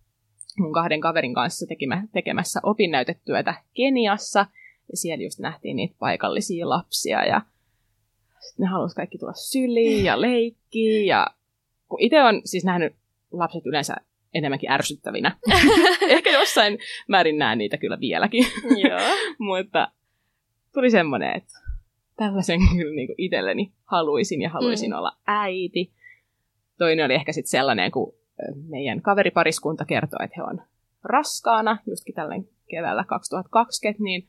mun 0.59 0.73
kahden 0.73 1.01
kaverin 1.01 1.33
kanssa 1.33 1.67
tekemä, 1.67 2.07
tekemässä 2.13 2.59
opinnäytetyötä 2.63 3.53
Keniassa, 3.73 4.45
ja 4.91 4.97
siellä 4.97 5.23
just 5.23 5.39
nähtiin 5.39 5.75
niitä 5.75 5.95
paikallisia 5.99 6.69
lapsia, 6.69 7.25
ja 7.25 7.41
Sitten 8.39 8.63
ne 8.63 8.67
halusi 8.67 8.95
kaikki 8.95 9.17
tulla 9.17 9.33
syliin 9.33 10.05
ja 10.05 10.21
leikkiä. 10.21 11.05
Ja 11.05 11.27
kun 11.89 12.01
itse 12.01 12.23
on 12.23 12.41
siis 12.45 12.65
nähnyt 12.65 12.93
lapset 13.31 13.65
yleensä 13.65 13.95
enemmänkin 14.33 14.71
ärsyttävinä. 14.71 15.37
Ehkä 16.09 16.29
jossain 16.29 16.79
määrin 17.07 17.37
näen 17.37 17.57
niitä 17.57 17.77
kyllä 17.77 17.99
vieläkin. 17.99 18.45
Joo. 18.63 18.99
Mutta 19.47 19.91
tuli 20.73 20.91
semmoinen, 20.91 21.35
että 21.37 21.53
tällaisen 22.17 22.59
kyllä 22.77 22.95
niin 22.95 23.15
itselleni 23.17 23.71
haluaisin 23.85 24.41
ja 24.41 24.49
haluaisin 24.49 24.91
Mm. 24.91 24.97
olla 24.97 25.17
äiti. 25.27 25.91
Toinen 26.77 27.05
oli 27.05 27.13
ehkä 27.13 27.31
sitten 27.31 27.49
sellainen, 27.51 27.91
kun 27.91 28.13
meidän 28.69 29.01
kaveripariskunta 29.01 29.85
kertoi, 29.85 30.25
että 30.25 30.33
he 30.37 30.43
on 30.43 30.61
raskaana, 31.03 31.77
justkin 31.87 32.15
tällainen 32.15 32.49
keväällä 32.69 33.03
2020, 33.03 34.03
niin 34.03 34.27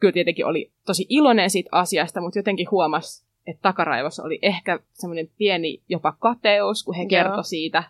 kyllä 0.00 0.12
tietenkin 0.12 0.46
oli 0.46 0.72
tosi 0.86 1.06
iloinen 1.08 1.50
siitä 1.50 1.68
asiasta, 1.72 2.20
mutta 2.20 2.38
jotenkin 2.38 2.70
huomasi, 2.70 3.26
että 3.46 3.62
takaraivossa 3.62 4.22
oli 4.22 4.38
ehkä 4.42 4.78
semmoinen 4.92 5.28
pieni 5.38 5.82
jopa 5.88 6.12
kateus, 6.12 6.84
kun 6.84 6.94
he 6.94 7.06
kertoi 7.06 7.44
siitä, 7.44 7.82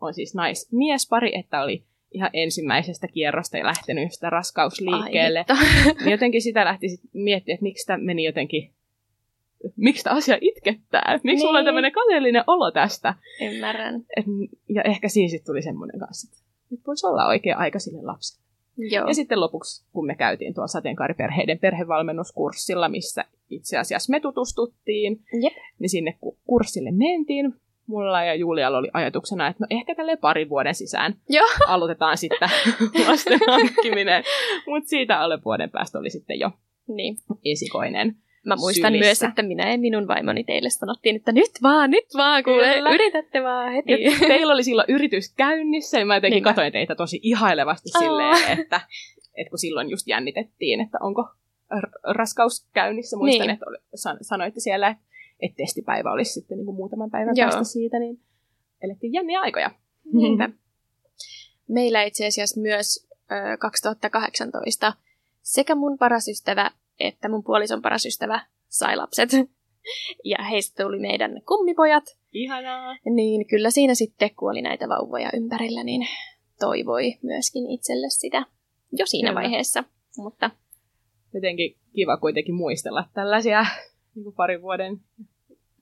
on 0.00 0.14
siis 0.14 0.34
nais-miespari, 0.34 1.38
että 1.38 1.62
oli 1.62 1.84
ihan 2.12 2.30
ensimmäisestä 2.32 3.08
kierrosta 3.08 3.58
ja 3.58 3.64
lähtenyt 3.66 4.12
sitä 4.12 4.30
raskausliikkeelle. 4.30 5.44
Niin 6.00 6.10
jotenkin 6.10 6.42
sitä 6.42 6.64
lähti 6.64 6.88
sit 6.88 7.00
miettimään, 7.12 7.54
että 7.54 7.62
miksi 7.62 7.86
tämä 7.86 8.04
meni 8.04 8.24
jotenkin, 8.24 8.70
miksi 9.76 10.04
tämä 10.04 10.16
asia 10.16 10.38
itkettää, 10.40 11.20
miksi 11.24 11.44
mulla 11.44 11.58
on 11.58 11.62
Niin. 11.62 11.68
tämmöinen 11.68 11.92
kateellinen 11.92 12.44
olo 12.46 12.70
tästä. 12.70 13.14
Ymmärrän. 13.42 13.94
Et, 14.16 14.24
ja 14.68 14.82
ehkä 14.82 15.08
siinä 15.08 15.28
sitten 15.30 15.46
tuli 15.46 15.62
semmoinen 15.62 16.00
kanssa, 16.00 16.28
että 16.32 16.44
nyt 16.70 16.80
voisi 16.86 17.06
olla 17.06 17.26
oikea 17.26 17.56
aika 17.56 17.78
sille 17.78 18.02
lapselle. 18.02 18.46
Joo. 18.78 19.08
Ja 19.08 19.14
sitten 19.14 19.40
lopuksi, 19.40 19.86
kun 19.92 20.06
me 20.06 20.14
käytiin 20.14 20.54
tuolla 20.54 20.68
sateenkaariperheiden 20.68 21.58
perhevalmennuskurssilla, 21.58 22.88
missä 22.88 23.24
itse 23.50 23.78
asiassa 23.78 24.10
me 24.10 24.20
tutustuttiin, 24.20 25.20
Jep. 25.42 25.52
niin 25.78 25.90
sinne 25.90 26.16
ku- 26.20 26.38
kurssille 26.44 26.90
mentiin. 26.90 27.54
Mulla 27.86 28.24
ja 28.24 28.34
Julialla 28.34 28.78
oli 28.78 28.88
ajatuksena, 28.92 29.46
että 29.46 29.64
no 29.64 29.66
ehkä 29.70 29.94
tälle 29.94 30.16
parin 30.16 30.48
vuoden 30.48 30.74
sisään 30.74 31.14
Joo. 31.28 31.46
aloitetaan 31.68 32.16
sitten 32.18 32.48
lasten 33.08 33.40
hankkiminen. 33.46 34.24
Mutta 34.66 34.88
siitä 34.88 35.20
alle 35.20 35.38
vuoden 35.44 35.70
päästä 35.70 35.98
oli 35.98 36.10
sitten 36.10 36.38
jo 36.40 36.50
Niin. 36.88 37.16
esikoinen. 37.44 38.16
Mä 38.46 38.56
muistan 38.56 38.92
sylissä. 38.92 39.06
myös, 39.06 39.22
että 39.22 39.42
minä 39.42 39.70
ja 39.72 39.78
minun 39.78 40.08
vaimoni 40.08 40.44
teille 40.44 40.70
sanottiin, 40.70 41.16
että 41.16 41.32
nyt 41.32 41.50
vaan, 41.62 41.90
nyt 41.90 42.04
vaan, 42.16 42.44
kuule, 42.44 42.74
Kyllä. 42.74 42.90
yritätte 42.90 43.42
vaan 43.42 43.72
heti. 43.72 44.02
Ja 44.02 44.12
teillä 44.18 44.52
oli 44.52 44.64
silloin 44.64 44.86
yritys 44.90 45.34
käynnissä, 45.34 45.98
ja 45.98 46.06
mä 46.06 46.14
jotenkin 46.14 46.34
Niinpä. 46.36 46.48
katsoin 46.48 46.72
teitä 46.72 46.94
tosi 46.94 47.20
ihailevasti 47.22 47.90
Aa. 47.94 48.00
silleen, 48.00 48.58
että, 48.60 48.80
että 49.36 49.50
kun 49.50 49.58
silloin 49.58 49.90
just 49.90 50.06
jännitettiin, 50.06 50.80
että 50.80 50.98
onko 51.00 51.28
raskaus 52.04 52.66
käynnissä. 52.72 53.16
Muistan, 53.16 53.46
Niin. 53.46 53.50
että 53.54 53.66
sanoitte 54.22 54.60
siellä, 54.60 54.88
että, 54.88 55.02
että 55.40 55.56
testipäivä 55.56 56.12
olisi 56.12 56.32
sitten 56.32 56.58
niin 56.58 56.66
kuin 56.66 56.76
muutaman 56.76 57.10
päivän 57.10 57.36
Joo. 57.36 57.44
päästä 57.44 57.64
siitä, 57.64 57.98
niin 57.98 58.20
elettiin 58.82 59.12
jänniä 59.12 59.40
aikoja. 59.40 59.70
Niinpä. 60.12 60.50
Meillä 61.68 62.02
itse 62.02 62.26
asiassa 62.26 62.60
myös 62.60 63.08
ö, 63.30 63.56
2018 63.58 64.92
sekä 65.42 65.74
mun 65.74 65.98
paras 65.98 66.28
ystävä 66.28 66.70
että 67.00 67.28
mun 67.28 67.44
puolison 67.44 67.82
paras 67.82 68.06
ystävä 68.06 68.40
sai 68.68 68.96
lapset. 68.96 69.30
Ja 70.24 70.44
heistä 70.50 70.84
tuli 70.84 70.98
meidän 70.98 71.42
kummipojat. 71.48 72.04
Ihanaa. 72.32 72.96
Niin 73.14 73.46
kyllä 73.46 73.70
siinä 73.70 73.94
sitten, 73.94 74.30
kun 74.34 74.50
oli 74.50 74.62
näitä 74.62 74.88
vauvoja 74.88 75.30
ympärillä, 75.34 75.84
niin 75.84 76.08
toivoi 76.60 77.14
myöskin 77.22 77.70
itselle 77.70 78.06
sitä 78.10 78.42
jo 78.92 79.06
siinä 79.06 79.28
Kyllä. 79.30 79.40
vaiheessa. 79.40 79.84
Mutta 80.16 80.50
Jotenkin 81.34 81.76
kiva 81.94 82.16
kuitenkin 82.16 82.54
muistella 82.54 83.04
tällaisia 83.14 83.66
niin 84.16 84.24
kuin 84.24 84.34
parin 84.36 84.62
vuoden, 84.62 85.00
jo 85.18 85.24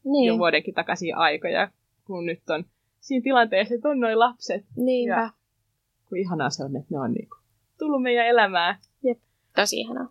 niin, 0.04 0.38
vuodenkin 0.38 0.74
takaisia 0.74 1.16
aikoja, 1.16 1.70
kun 2.06 2.26
nyt 2.26 2.50
on 2.50 2.64
siinä 3.00 3.22
tilanteessa, 3.22 3.74
että 3.74 3.88
on 3.88 4.00
noin 4.00 4.18
lapset. 4.18 4.64
niinpä. 4.76 5.14
Ja- 5.20 5.30
Kun 6.08 6.18
ihanaa 6.18 6.50
se 6.50 6.64
on, 6.64 6.76
että 6.76 6.94
ne 6.94 6.98
on 7.00 7.12
niin 7.12 7.28
kuin 7.28 7.40
tullut 7.78 8.02
meidän 8.02 8.26
elämään. 8.26 8.76
Tosi 9.56 9.80
ihanaa. 9.80 10.08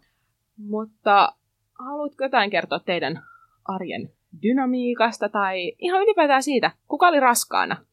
Mutta 0.57 1.35
haluatko 1.79 2.23
jotain 2.23 2.49
kertoa 2.49 2.79
teidän 2.79 3.23
arjen 3.65 4.09
dynamiikasta 4.43 5.29
tai 5.29 5.73
ihan 5.79 6.01
ylipäätään 6.01 6.43
siitä, 6.43 6.71
kuka 6.87 7.07
oli 7.07 7.19
raskaana? 7.19 7.85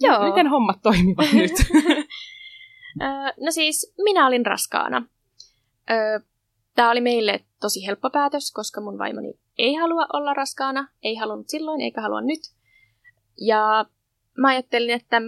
Joo. 0.00 0.24
Miten 0.28 0.46
hommat 0.46 0.78
toimivat 0.82 1.32
nyt? 1.42 1.52
No 3.40 3.50
siis, 3.50 3.94
minä 4.04 4.26
olin 4.26 4.46
raskaana. 4.46 5.06
Tämä 6.74 6.90
oli 6.90 7.00
meille 7.00 7.40
tosi 7.64 7.86
helppo 7.86 8.10
päätös, 8.10 8.52
koska 8.52 8.80
mun 8.80 8.98
vaimoni 8.98 9.34
ei 9.58 9.74
halua 9.74 10.06
olla 10.12 10.34
raskaana, 10.34 10.88
ei 11.02 11.14
halunnut 11.14 11.48
silloin 11.48 11.80
eikä 11.80 12.00
halua 12.00 12.20
nyt. 12.20 12.40
Ja 13.40 13.86
mä 14.38 14.48
ajattelin, 14.48 14.90
että 14.90 15.20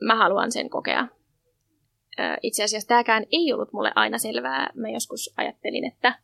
mä 0.00 0.16
haluan 0.16 0.52
sen 0.52 0.70
kokea. 0.70 1.08
Itse 2.42 2.64
asiassa 2.64 2.88
tämäkään 2.88 3.24
ei 3.32 3.52
ollut 3.52 3.72
mulle 3.72 3.92
aina 3.94 4.18
selvää. 4.18 4.70
Mä 4.74 4.88
joskus 4.88 5.34
ajattelin, 5.36 5.84
että, 5.84 6.18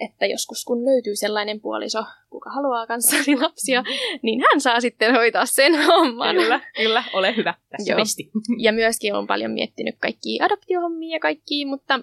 että 0.00 0.26
joskus 0.26 0.64
kun 0.64 0.84
löytyy 0.84 1.16
sellainen 1.16 1.60
puoliso, 1.60 2.04
kuka 2.30 2.50
haluaa 2.50 2.86
kanssani 2.86 3.36
lapsia, 3.40 3.84
niin 4.22 4.40
hän 4.40 4.60
saa 4.60 4.80
sitten 4.80 5.14
hoitaa 5.14 5.46
sen 5.46 5.86
homman. 5.86 6.36
kyllä, 6.36 6.60
kyllä, 6.76 7.04
ole 7.12 7.36
hyvä. 7.36 7.54
Tässä 7.70 7.92
Joo. 7.92 7.98
pesti. 7.98 8.30
Ja 8.58 8.72
myöskin 8.72 9.14
olen 9.14 9.26
paljon 9.26 9.50
miettinyt 9.50 9.94
kaikkia 9.98 10.44
adoptiohommia 10.44 11.16
ja 11.16 11.20
kaikkia, 11.20 11.66
mutta 11.66 12.00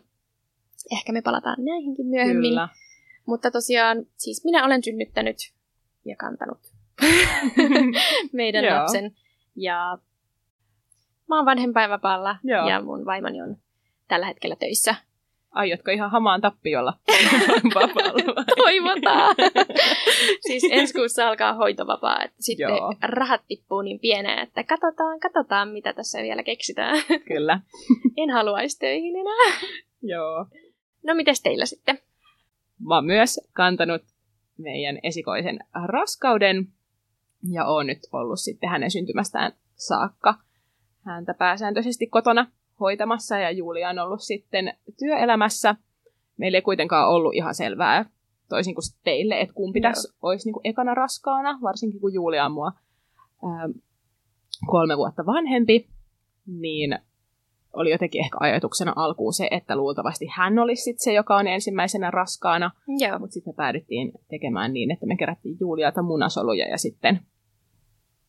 ehkä 0.91 1.13
me 1.13 1.21
palataan 1.21 1.65
näihinkin 1.65 2.05
myöhemmin. 2.05 2.51
Kyllä. 2.51 2.69
Mutta 3.25 3.51
tosiaan, 3.51 4.05
siis 4.17 4.43
minä 4.45 4.65
olen 4.65 4.83
synnyttänyt 4.83 5.37
ja 6.05 6.15
kantanut 6.15 6.59
meidän 8.33 8.65
Joo. 8.65 8.75
lapsen. 8.79 9.15
Ja 9.55 9.97
mä 11.29 11.37
oon 11.37 11.45
vanhempainvapaalla 11.45 12.37
Joo. 12.43 12.69
ja 12.69 12.81
mun 12.81 13.05
vaimoni 13.05 13.41
on 13.41 13.57
tällä 14.07 14.25
hetkellä 14.25 14.55
töissä. 14.55 14.95
Aiotko 15.51 15.91
ihan 15.91 16.11
hamaan 16.11 16.41
tappiolla 16.41 16.93
vapaalla? 17.75 18.45
Toivotaan! 18.57 19.35
siis 20.47 20.63
ensi 20.71 20.93
kuussa 20.93 21.27
alkaa 21.27 21.53
hoitovapaa, 21.53 22.23
että 22.23 22.37
sitten 22.39 22.69
Joo. 22.69 22.93
rahat 23.01 23.41
tippuu 23.47 23.81
niin 23.81 23.99
pieneen, 23.99 24.39
että 24.39 24.63
katsotaan, 24.63 25.19
katsotaan 25.19 25.69
mitä 25.69 25.93
tässä 25.93 26.21
vielä 26.21 26.43
keksitään. 26.43 26.97
Kyllä. 27.27 27.59
en 28.17 28.29
haluaisi 28.29 28.79
töihin 28.79 29.15
enää. 29.15 29.59
Joo. 30.01 30.45
No 31.05 31.15
mites 31.15 31.41
teillä 31.41 31.65
sitten? 31.65 31.99
Mä 32.79 32.95
oon 32.95 33.05
myös 33.05 33.39
kantanut 33.53 34.01
meidän 34.57 34.99
esikoisen 35.03 35.59
raskauden 35.85 36.67
ja 37.51 37.65
oon 37.65 37.87
nyt 37.87 37.99
ollut 38.11 38.39
sitten 38.39 38.69
hänen 38.69 38.91
syntymästään 38.91 39.51
saakka 39.75 40.35
häntä 41.05 41.33
pääsääntöisesti 41.33 42.07
kotona 42.07 42.51
hoitamassa 42.79 43.37
ja 43.37 43.51
Julia 43.51 43.89
on 43.89 43.99
ollut 43.99 44.21
sitten 44.21 44.73
työelämässä. 44.99 45.75
Meillä 46.37 46.57
ei 46.57 46.61
kuitenkaan 46.61 47.09
ollut 47.09 47.35
ihan 47.35 47.55
selvää, 47.55 48.05
toisin 48.49 48.75
kuin 48.75 48.83
teille, 49.03 49.41
että 49.41 49.53
kumpi 49.53 49.79
Joo. 49.79 49.91
tässä 49.91 50.13
olisi 50.21 50.47
niin 50.47 50.53
kuin 50.53 50.67
ekana 50.67 50.93
raskaana, 50.93 51.59
varsinkin 51.61 52.01
kun 52.01 52.13
Julia 52.13 52.45
on 52.45 52.51
mua 52.51 52.71
ää, 53.43 53.69
kolme 54.67 54.97
vuotta 54.97 55.25
vanhempi, 55.25 55.87
niin 56.45 56.99
oli 57.75 57.91
jotenkin 57.91 58.25
ehkä 58.25 58.37
ajatuksena 58.39 58.93
alkuun 58.95 59.33
se, 59.33 59.47
että 59.51 59.75
luultavasti 59.75 60.25
hän 60.35 60.59
olisi 60.59 60.83
sit 60.83 60.99
se, 60.99 61.13
joka 61.13 61.35
on 61.35 61.47
ensimmäisenä 61.47 62.11
raskaana, 62.11 62.71
Joo. 62.87 63.19
mutta 63.19 63.33
sitten 63.33 63.51
me 63.53 63.55
päädyttiin 63.55 64.11
tekemään 64.29 64.73
niin, 64.73 64.91
että 64.91 65.05
me 65.05 65.15
kerättiin 65.17 65.57
Julialta 65.59 66.01
munasoluja 66.01 66.67
ja 66.67 66.77
sitten 66.77 67.19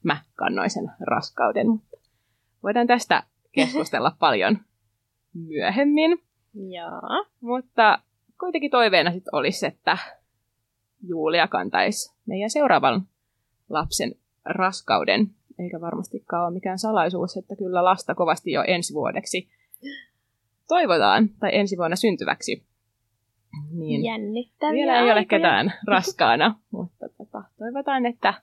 mä 0.02 0.20
kannoin 0.34 0.70
sen 0.70 0.90
raskauden. 1.00 1.68
Mutta 1.68 1.96
voidaan 2.62 2.86
tästä 2.86 3.22
keskustella 3.52 4.16
paljon 4.20 4.58
myöhemmin. 5.34 6.18
Joo. 6.54 7.26
Mutta 7.40 7.98
kuitenkin 8.40 8.70
toiveena 8.70 9.10
sitten 9.10 9.34
olisi, 9.34 9.66
että 9.66 9.98
Julia 11.02 11.48
kantaisi 11.48 12.14
meidän 12.26 12.50
seuraavan 12.50 13.02
lapsen 13.68 14.14
raskauden. 14.44 15.30
Eikä 15.58 15.80
varmastikaan 15.80 16.46
ole 16.46 16.54
mikään 16.54 16.78
salaisuus, 16.78 17.36
että 17.36 17.56
kyllä 17.56 17.84
lasta 17.84 18.14
kovasti 18.14 18.52
jo 18.52 18.64
ensi 18.66 18.94
vuodeksi 18.94 19.48
toivotaan, 20.68 21.28
tai 21.40 21.50
ensi 21.52 21.76
vuonna 21.76 21.96
syntyväksi. 21.96 22.62
Niin 23.70 24.04
Jännittäviä 24.04 24.72
vielä 24.72 24.96
ei 24.96 25.02
ole 25.02 25.12
aikoja. 25.12 25.24
ketään 25.24 25.72
raskaana, 25.86 26.58
mutta 26.70 27.08
tota, 27.18 27.42
toivotaan, 27.58 28.06
että 28.06 28.34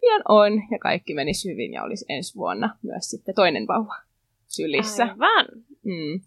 pian 0.00 0.22
on 0.28 0.52
ja 0.70 0.78
kaikki 0.78 1.14
menisi 1.14 1.52
hyvin 1.52 1.72
ja 1.72 1.82
olisi 1.82 2.04
ensi 2.08 2.34
vuonna 2.34 2.78
myös 2.82 3.10
sitten 3.10 3.34
toinen 3.34 3.66
vauva 3.66 3.94
sylissä. 4.46 5.02
Aivan. 5.04 5.46
Mm. 5.84 6.20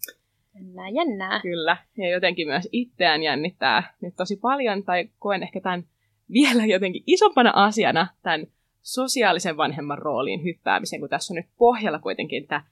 Jännää, 0.54 0.88
jännää. 0.88 1.40
Kyllä, 1.40 1.76
ja 1.96 2.10
jotenkin 2.10 2.48
myös 2.48 2.68
itseään 2.72 3.22
jännittää 3.22 3.94
nyt 4.00 4.16
tosi 4.16 4.36
paljon, 4.36 4.82
tai 4.82 5.08
koen 5.18 5.42
ehkä 5.42 5.60
tämän 5.60 5.84
vielä 6.32 6.66
jotenkin 6.66 7.02
isompana 7.06 7.52
asiana 7.54 8.06
tämän 8.22 8.46
sosiaalisen 8.82 9.56
vanhemman 9.56 9.98
rooliin 9.98 10.44
hyppäämisen, 10.44 11.00
kun 11.00 11.08
tässä 11.08 11.32
on 11.32 11.36
nyt 11.36 11.46
pohjalla 11.58 11.98
kuitenkin 11.98 12.46
tämä 12.46 12.64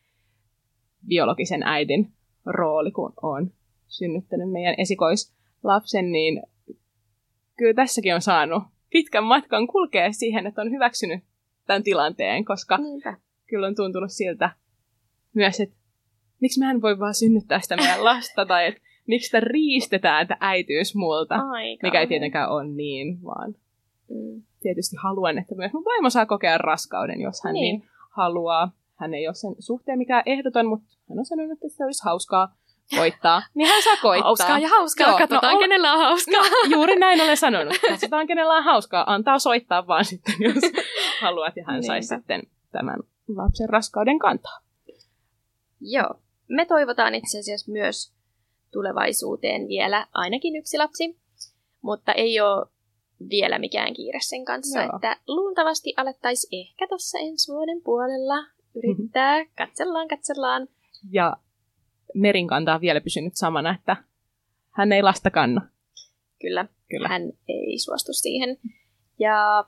biologisen 1.07 1.63
äidin 1.63 2.13
rooli, 2.47 2.91
kun 2.91 3.13
on 3.23 3.51
synnyttänyt 3.87 4.51
meidän 4.51 4.75
esikoislapsen, 4.79 6.13
niin 6.13 6.43
kyllä 7.59 7.75
tässäkin 7.75 8.15
on 8.15 8.23
saanut 8.23 8.63
pitkän 8.91 9.25
matkan 9.25 9.67
kulkea 9.67 10.13
siihen, 10.13 10.47
että 10.47 10.63
on 10.63 10.71
hyväksynyt 10.71 11.25
tämän 11.67 11.83
tilanteen, 11.83 12.45
koska 12.45 12.79
Niinpä. 12.79 13.17
kyllä 13.47 13.67
on 13.67 13.75
tuntunut 13.77 14.11
siltä 14.13 14.51
myös, 15.35 15.61
että 15.61 15.77
miksi 16.41 16.61
mä 16.61 16.71
en 16.71 16.83
voi 16.83 16.99
vaan 16.99 17.15
synnyttää 17.15 17.61
sitä 17.61 17.77
meidän 17.77 18.05
lasta, 18.05 18.47
tai 18.47 18.67
että 18.67 18.81
miksi 19.07 19.27
sitä 19.27 19.41
riistetään 19.41 20.27
tämä 20.27 20.39
äityys 20.41 20.95
multa, 20.95 21.35
Aika. 21.35 21.87
mikä 21.87 22.01
ei 22.01 22.07
tietenkään 22.07 22.51
ole 22.51 22.67
niin, 22.67 23.23
vaan 23.25 23.55
Mm. 24.09 24.43
Tietysti 24.67 24.97
haluan, 25.03 25.39
että 25.39 25.55
myös 25.55 25.73
mun 25.73 25.85
vaimo 25.85 26.11
saa 26.11 26.27
kokea 26.27 26.59
raskauden, 26.59 27.21
jos 27.21 27.45
hän 27.45 27.53
niin, 27.55 27.63
Niin. 27.63 27.81
niin 27.81 27.91
haluaa. 28.11 28.71
Hän 29.01 29.15
ei 29.15 29.29
ole 29.29 29.35
sen 29.35 29.55
suhteen 29.59 29.99
mikään 29.99 30.23
ehdoton, 30.27 30.67
mutta 30.67 30.87
hän 31.11 31.19
on 31.19 31.25
sanonut, 31.27 31.53
että 31.53 31.69
se 31.77 31.85
olisi 31.85 32.05
hauskaa 32.05 32.55
koittaa. 32.97 33.43
Niin 33.55 33.69
hän 33.69 33.83
saa 33.83 33.97
koittaa. 34.03 34.27
Hauskaa 34.29 34.59
ja 34.59 34.69
hauskaa. 34.69 35.09
Joo, 35.09 35.19
Katsotaan, 35.19 35.55
no, 35.55 35.61
kenellä 35.61 35.93
on 35.93 35.99
hauskaa. 35.99 36.43
Juuri 36.75 36.97
näin 36.97 37.21
olen 37.21 37.37
sanonut. 37.37 37.75
Katsotaan, 37.91 38.27
kenellä 38.27 38.55
on 38.55 38.65
hauskaa. 38.65 39.05
Antaa 39.15 39.39
soittaa 39.39 39.87
vaan 39.87 40.05
sitten, 40.05 40.35
jos 40.41 40.55
haluat. 41.23 41.57
Ja 41.57 41.65
hän 41.67 41.83
saisi 41.83 42.15
Niinpä. 42.15 42.21
sitten 42.21 42.43
tämän 42.73 42.97
lapsen 43.37 43.69
raskauden 43.69 44.19
kantaa. 44.19 44.59
Joo. 45.81 46.15
Me 46.49 46.65
toivotaan 46.65 47.15
itse 47.15 47.39
asiassa 47.39 47.73
myös 47.73 48.13
tulevaisuuteen 48.73 49.69
vielä 49.69 50.07
ainakin 50.15 50.57
yksi 50.57 50.79
lapsi, 50.79 51.19
mutta 51.83 52.13
ei 52.13 52.41
ole 52.41 52.67
vielä 53.31 53.59
mikään 53.59 53.95
kiire 53.95 54.19
sen 54.23 54.45
kanssa, 54.45 54.81
Joo. 54.81 54.91
että 54.95 55.17
luultavasti 55.29 55.95
alettaisiin 55.97 56.67
ehkä 56.67 56.87
tuossa 56.89 57.19
ensi 57.19 57.53
vuoden 57.53 57.83
puolella 57.83 58.47
yrittää, 58.75 59.45
katsellaan, 59.59 60.09
katsellaan. 60.09 60.69
Ja 61.13 61.37
Merin 62.15 62.49
kanta 62.49 62.75
on 62.75 62.81
vielä 62.81 63.01
pysynyt 63.01 63.37
samana, 63.37 63.75
että 63.75 63.97
hän 64.71 64.93
ei 64.93 65.03
lasta 65.03 65.31
kanna. 65.31 65.69
Kyllä, 66.41 66.67
Kyllä. 66.91 67.09
hän 67.09 67.23
ei 67.49 67.79
suostu 67.79 68.13
siihen. 68.13 68.59
Ja 69.19 69.65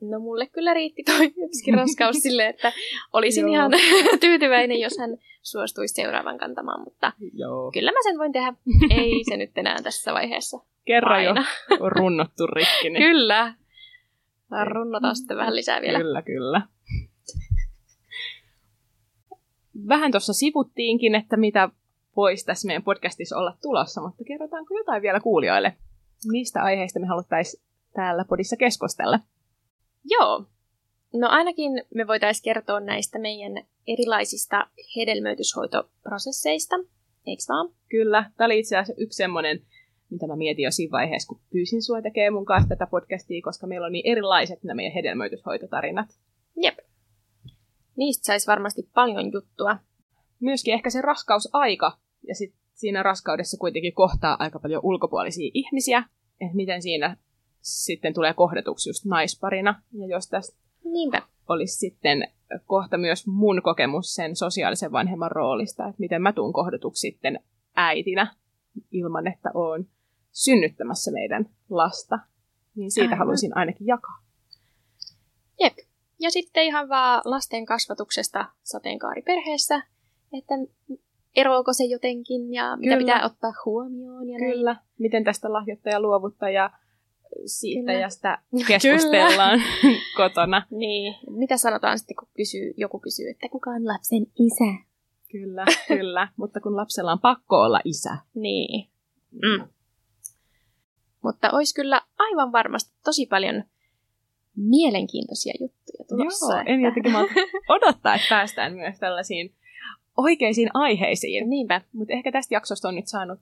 no 0.00 0.18
mulle 0.18 0.46
kyllä 0.46 0.74
riitti 0.74 1.02
toi 1.02 1.26
yksikin 1.46 1.74
raskaus 1.74 2.16
silleen, 2.16 2.50
että 2.50 2.72
olisin 3.12 3.48
ihan 3.48 3.70
tyytyväinen, 4.20 4.80
jos 4.80 4.98
hän 4.98 5.18
suostuisi 5.42 5.94
seuraavan 5.94 6.38
kantamaan, 6.38 6.84
mutta 6.84 7.12
Joo. 7.32 7.70
kyllä 7.72 7.92
mä 7.92 7.98
sen 8.02 8.18
voin 8.18 8.32
tehdä. 8.32 8.54
Ei 9.00 9.24
se 9.28 9.36
nyt 9.36 9.58
enää 9.58 9.82
tässä 9.82 10.12
vaiheessa. 10.12 10.56
Kerran 10.86 11.24
jo 11.24 11.30
Aina. 11.30 11.44
on 11.80 11.92
runnottu 11.98 12.46
rikki. 12.46 12.90
Niin 12.90 13.02
Kyllä. 13.02 13.54
Runnotaan 14.64 15.16
sitten 15.16 15.36
vähän 15.36 15.56
lisää 15.56 15.80
vielä. 15.80 15.98
Kyllä, 15.98 16.22
kyllä. 16.22 16.62
Vähän 19.88 20.10
tuossa 20.10 20.32
sivuttiinkin, 20.32 21.14
että 21.14 21.36
mitä 21.36 21.68
voisi 22.16 22.46
tässä 22.46 22.66
meidän 22.66 22.82
podcastissa 22.82 23.36
olla 23.36 23.56
tulossa, 23.62 24.00
mutta 24.00 24.24
kerrotaanko 24.24 24.74
jotain 24.78 25.02
vielä 25.02 25.20
kuulijoille? 25.20 25.76
Mistä 26.26 26.62
aiheista 26.62 27.00
me 27.00 27.06
haluttaisiin 27.06 27.62
täällä 27.94 28.24
podissa 28.28 28.56
keskustella? 28.56 29.20
Joo. 30.04 30.44
No 31.14 31.28
ainakin 31.28 31.72
me 31.94 32.06
voitaisiin 32.06 32.44
kertoa 32.44 32.80
näistä 32.80 33.18
meidän 33.18 33.64
erilaisista 33.86 34.66
hedelmöityshoitoprosesseista, 34.96 36.76
eikö 37.26 37.42
vaan? 37.48 37.68
Kyllä, 37.88 38.30
tämä 38.36 38.46
oli 38.46 38.58
itse 38.58 38.76
asiassa 38.76 39.02
yksi 39.02 39.16
semmoinen, 39.16 39.60
mitä 40.10 40.26
mä 40.26 40.36
mietin 40.36 40.62
jo 40.62 40.70
siinä 40.70 40.92
vaiheessa, 40.92 41.28
kun 41.28 41.40
pyysin 41.52 41.82
sua 41.82 42.02
tekemään 42.02 42.32
mun 42.32 42.44
kanssa 42.44 42.68
tätä 42.68 42.86
podcastia, 42.86 43.42
koska 43.44 43.66
meillä 43.66 43.86
on 43.86 43.92
niin 43.92 44.12
erilaiset 44.12 44.62
nämä 44.62 44.76
meidän 44.76 44.94
hedelmöityshoitotarinat. 44.94 46.08
Jep. 46.62 46.78
Niistä 47.96 48.26
saisi 48.26 48.46
varmasti 48.46 48.88
paljon 48.94 49.32
juttua. 49.32 49.76
myöskin 50.40 50.74
ehkä 50.74 50.90
se 50.90 51.00
raskausaika, 51.00 51.98
ja 52.28 52.34
sit 52.34 52.54
siinä 52.74 53.02
raskaudessa 53.02 53.56
kuitenkin 53.56 53.94
kohtaa 53.94 54.36
aika 54.38 54.58
paljon 54.58 54.80
ulkopuolisia 54.84 55.50
ihmisiä, 55.54 55.98
että 56.40 56.56
miten 56.56 56.82
siinä 56.82 57.16
sitten 57.60 58.14
tulee 58.14 58.34
kohdatuksi 58.34 58.88
just 58.88 59.04
naisparina, 59.04 59.82
ja 59.92 60.06
jos 60.06 60.28
tästä 60.28 60.58
Niinpä. 60.84 61.22
olisi 61.48 61.78
sitten 61.78 62.28
kohta 62.66 62.98
myös 62.98 63.26
mun 63.26 63.62
kokemus 63.62 64.14
sen 64.14 64.36
sosiaalisen 64.36 64.92
vanhemman 64.92 65.30
roolista, 65.30 65.86
että 65.86 66.00
miten 66.00 66.22
mä 66.22 66.32
tuun 66.32 66.52
kohdatuksi 66.52 67.00
sitten 67.00 67.40
äitinä 67.76 68.34
ilman, 68.92 69.26
että 69.26 69.50
oon 69.54 69.86
synnyttämässä 70.36 71.10
meidän 71.10 71.48
lasta, 71.70 72.18
niin 72.74 72.90
siitä 72.90 73.06
Aivan. 73.06 73.18
haluaisin 73.18 73.56
ainakin 73.56 73.86
jakaa. 73.86 74.18
Jep. 75.60 75.72
Ja 76.20 76.30
sitten 76.30 76.64
ihan 76.64 76.88
vaan 76.88 77.22
lasten 77.24 77.66
kasvatuksesta 77.66 78.44
sateenkaariperheessä, 78.62 79.82
että 80.38 80.54
eroako 81.36 81.72
se 81.72 81.84
jotenkin 81.84 82.52
ja 82.54 82.76
mitä 82.76 82.94
Kyllä. 82.94 82.98
pitää 82.98 83.26
ottaa 83.26 83.52
huomioon 83.64 84.28
ja 84.28 84.38
näin. 84.38 84.52
Kyllä, 84.52 84.76
miten 84.98 85.24
tästä 85.24 85.52
lahjoittaja 85.52 86.00
luovuttaja 86.00 86.70
siittäjästä 87.46 88.38
Kyllä. 88.50 88.66
keskustellaan 88.66 89.60
kotona. 90.16 90.66
Niin. 90.70 91.14
Mitä 91.30 91.56
sanotaan 91.56 91.98
sitten, 91.98 92.16
kun 92.16 92.28
kysyy, 92.36 92.74
joku 92.76 92.98
kysyy, 92.98 93.30
että 93.30 93.48
kuka 93.48 93.70
on 93.70 93.86
lapsen 93.86 94.26
isä? 94.38 94.84
Kyllä, 95.32 95.64
kyllä. 95.88 96.28
Mutta 96.36 96.60
kun 96.60 96.76
lapsella 96.76 97.12
on 97.12 97.20
pakko 97.20 97.56
olla 97.56 97.80
isä. 97.84 98.16
Niin. 98.34 98.88
Mm. 99.32 99.68
Mutta 101.26 101.50
olisi 101.52 101.74
kyllä 101.74 102.02
aivan 102.18 102.52
varmasti 102.52 102.94
tosi 103.04 103.26
paljon 103.26 103.64
mielenkiintoisia 104.56 105.54
juttuja 105.60 106.04
tulossa. 106.08 106.54
Joo, 106.54 106.62
en 106.66 106.80
jotenkin 106.80 107.12
malta 107.12 107.32
odottaa, 107.76 108.14
että 108.14 108.26
päästään 108.30 108.74
myös 108.74 108.98
tällaisiin 108.98 109.54
oikeisiin 110.16 110.70
aiheisiin. 110.74 111.50
Niinpä. 111.50 111.80
Mutta 111.92 112.14
ehkä 112.14 112.32
tästä 112.32 112.54
jaksosta 112.54 112.88
on 112.88 112.94
nyt 112.94 113.06
saanut 113.06 113.38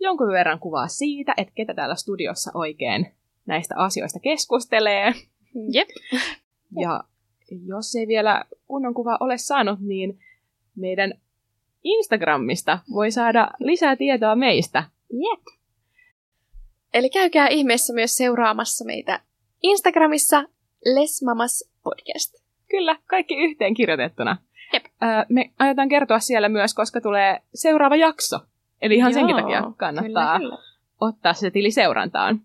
jonkun 0.00 0.28
verran 0.28 0.58
kuvaa 0.58 0.88
siitä, 0.88 1.34
että 1.36 1.52
ketä 1.54 1.74
täällä 1.74 1.94
studiossa 1.94 2.50
oikein 2.54 3.06
näistä 3.46 3.74
asioista 3.76 4.20
keskustelee. 4.20 5.12
Jep. 5.72 5.88
Ja 6.80 7.04
jos 7.66 7.96
ei 7.96 8.06
vielä 8.06 8.44
kunnon 8.66 8.94
kuva 8.94 9.16
ole 9.20 9.38
saanut, 9.38 9.80
niin 9.80 10.18
meidän 10.76 11.14
Instagramista 11.84 12.78
voi 12.92 13.10
saada 13.10 13.50
lisää 13.58 13.96
tietoa 13.96 14.36
meistä. 14.36 14.84
Jep. 15.12 15.61
Eli 16.94 17.10
käykää 17.10 17.48
ihmeessä 17.48 17.92
myös 17.92 18.16
seuraamassa 18.16 18.84
meitä 18.84 19.20
Instagramissa 19.62 20.44
Les 20.94 21.22
Mamas 21.22 21.64
Podcast. 21.82 22.34
Kyllä, 22.70 22.96
kaikki 23.06 23.36
yhteen 23.36 23.74
kirjoitettuna. 23.74 24.36
Jep. 24.72 24.84
Öö, 25.02 25.08
me 25.28 25.50
aiotaan 25.58 25.88
kertoa 25.88 26.18
siellä 26.18 26.48
myös, 26.48 26.74
koska 26.74 27.00
tulee 27.00 27.38
seuraava 27.54 27.96
jakso. 27.96 28.38
Eli 28.82 28.94
ihan 28.94 29.14
senkin 29.14 29.36
Joo, 29.36 29.40
takia 29.42 29.62
kannattaa 29.76 30.38
Kyllä, 30.38 30.50
kyllä. 30.50 30.58
ottaa 31.00 31.34
se 31.34 31.50
tili 31.50 31.70
seurantaan. 31.70 32.40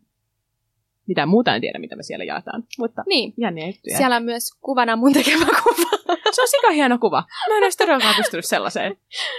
Mitä 1.08 1.26
muuta 1.26 1.56
en 1.56 1.62
tiedä, 1.62 1.80
mitä 1.80 1.96
me 1.96 2.04
siellä 2.04 2.26
jaetaan. 2.26 2.64
Mutta 2.78 3.04
Niin. 3.08 3.34
jänniä 3.38 3.68
juttuja. 3.68 3.98
Siellä 3.98 4.16
on 4.16 4.24
myös 4.24 4.44
kuvana 4.62 4.96
mun 4.96 5.14
tekemä 5.14 5.46
kuva. 5.64 5.98
Se 6.36 6.42
on 6.42 6.48
sika 6.48 6.72
hieno 6.72 6.98
kuva. 6.98 7.24
Mä 7.50 7.58
en 7.58 7.64
olisi 7.64 7.78
todellakaan 7.78 8.16
pystynyt 8.18 8.46
sellaiseen. 8.46 8.98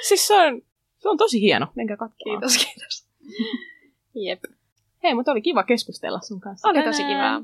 Siis 0.09 0.27
se 0.27 0.35
on, 0.35 0.63
se 0.99 1.09
on 1.09 1.17
tosi 1.17 1.41
hieno. 1.41 1.67
Menkää 1.75 1.97
katsomaan. 1.97 2.41
Kiitos, 2.41 2.67
kiitos. 2.67 3.09
Jep. 4.15 4.45
Hei, 5.03 5.15
mutta 5.15 5.33
oli 5.33 5.43
kiva 5.43 5.63
keskustella 5.63 6.21
sun 6.21 6.41
kanssa. 6.41 6.69
Oli 6.69 6.83
tosi 6.83 7.05
kivaa. 7.05 7.43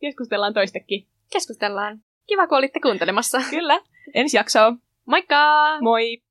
Keskustellaan 0.00 0.54
toistekin. 0.54 1.06
Keskustellaan. 1.32 2.00
Kiva, 2.26 2.46
kun 2.46 2.58
olitte 2.58 2.80
kuuntelemassa. 2.80 3.38
Kyllä. 3.50 3.80
Ensi 4.14 4.36
jaksoa. 4.36 4.72
Moikka! 5.06 5.36
Moi! 5.80 6.22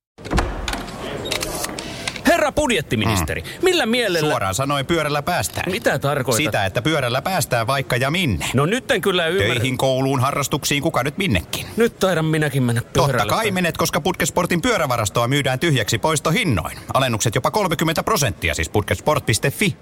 Herra 2.28 2.52
budjettiministeri, 2.52 3.44
millä 3.62 3.86
mielellä... 3.86 4.30
Suoraan 4.30 4.56
sanoen 4.56 4.86
pyörällä 4.86 5.22
päästään. 5.22 5.72
Mitä 5.72 6.00
tarkoitat? 6.00 6.46
Sitä, 6.46 6.66
että 6.66 6.82
pyörällä 6.82 7.22
päästään 7.22 7.68
vaikka 7.68 7.96
ja 7.96 8.12
minne. 8.12 8.46
No 8.54 8.66
nyt 8.66 8.92
en 8.92 9.02
kyllä 9.02 9.28
ymmärrä. 9.28 9.54
Töihin, 9.56 9.78
kouluun, 9.78 10.20
harrastuksiin, 10.20 10.84
kuka 10.84 11.04
nyt 11.04 11.18
minnekin. 11.18 11.66
Nyt 11.78 12.00
taidan 12.00 12.26
minäkin 12.26 12.64
mennä 12.64 12.82
pyörällä. 12.94 13.18
Totta 13.18 13.36
kai 13.36 13.52
menet, 13.52 13.78
koska 13.78 14.02
Putkesportin 14.02 14.62
pyörävarastoa 14.62 15.28
myydään 15.28 15.60
tyhjäksi 15.60 15.98
poistohinnoin. 15.98 16.78
Alennukset 16.94 17.36
jopa 17.36 17.52
30 17.52 18.04
prosenttia, 18.04 18.54
siis 18.54 18.70
putkesport.fi. 18.70 19.78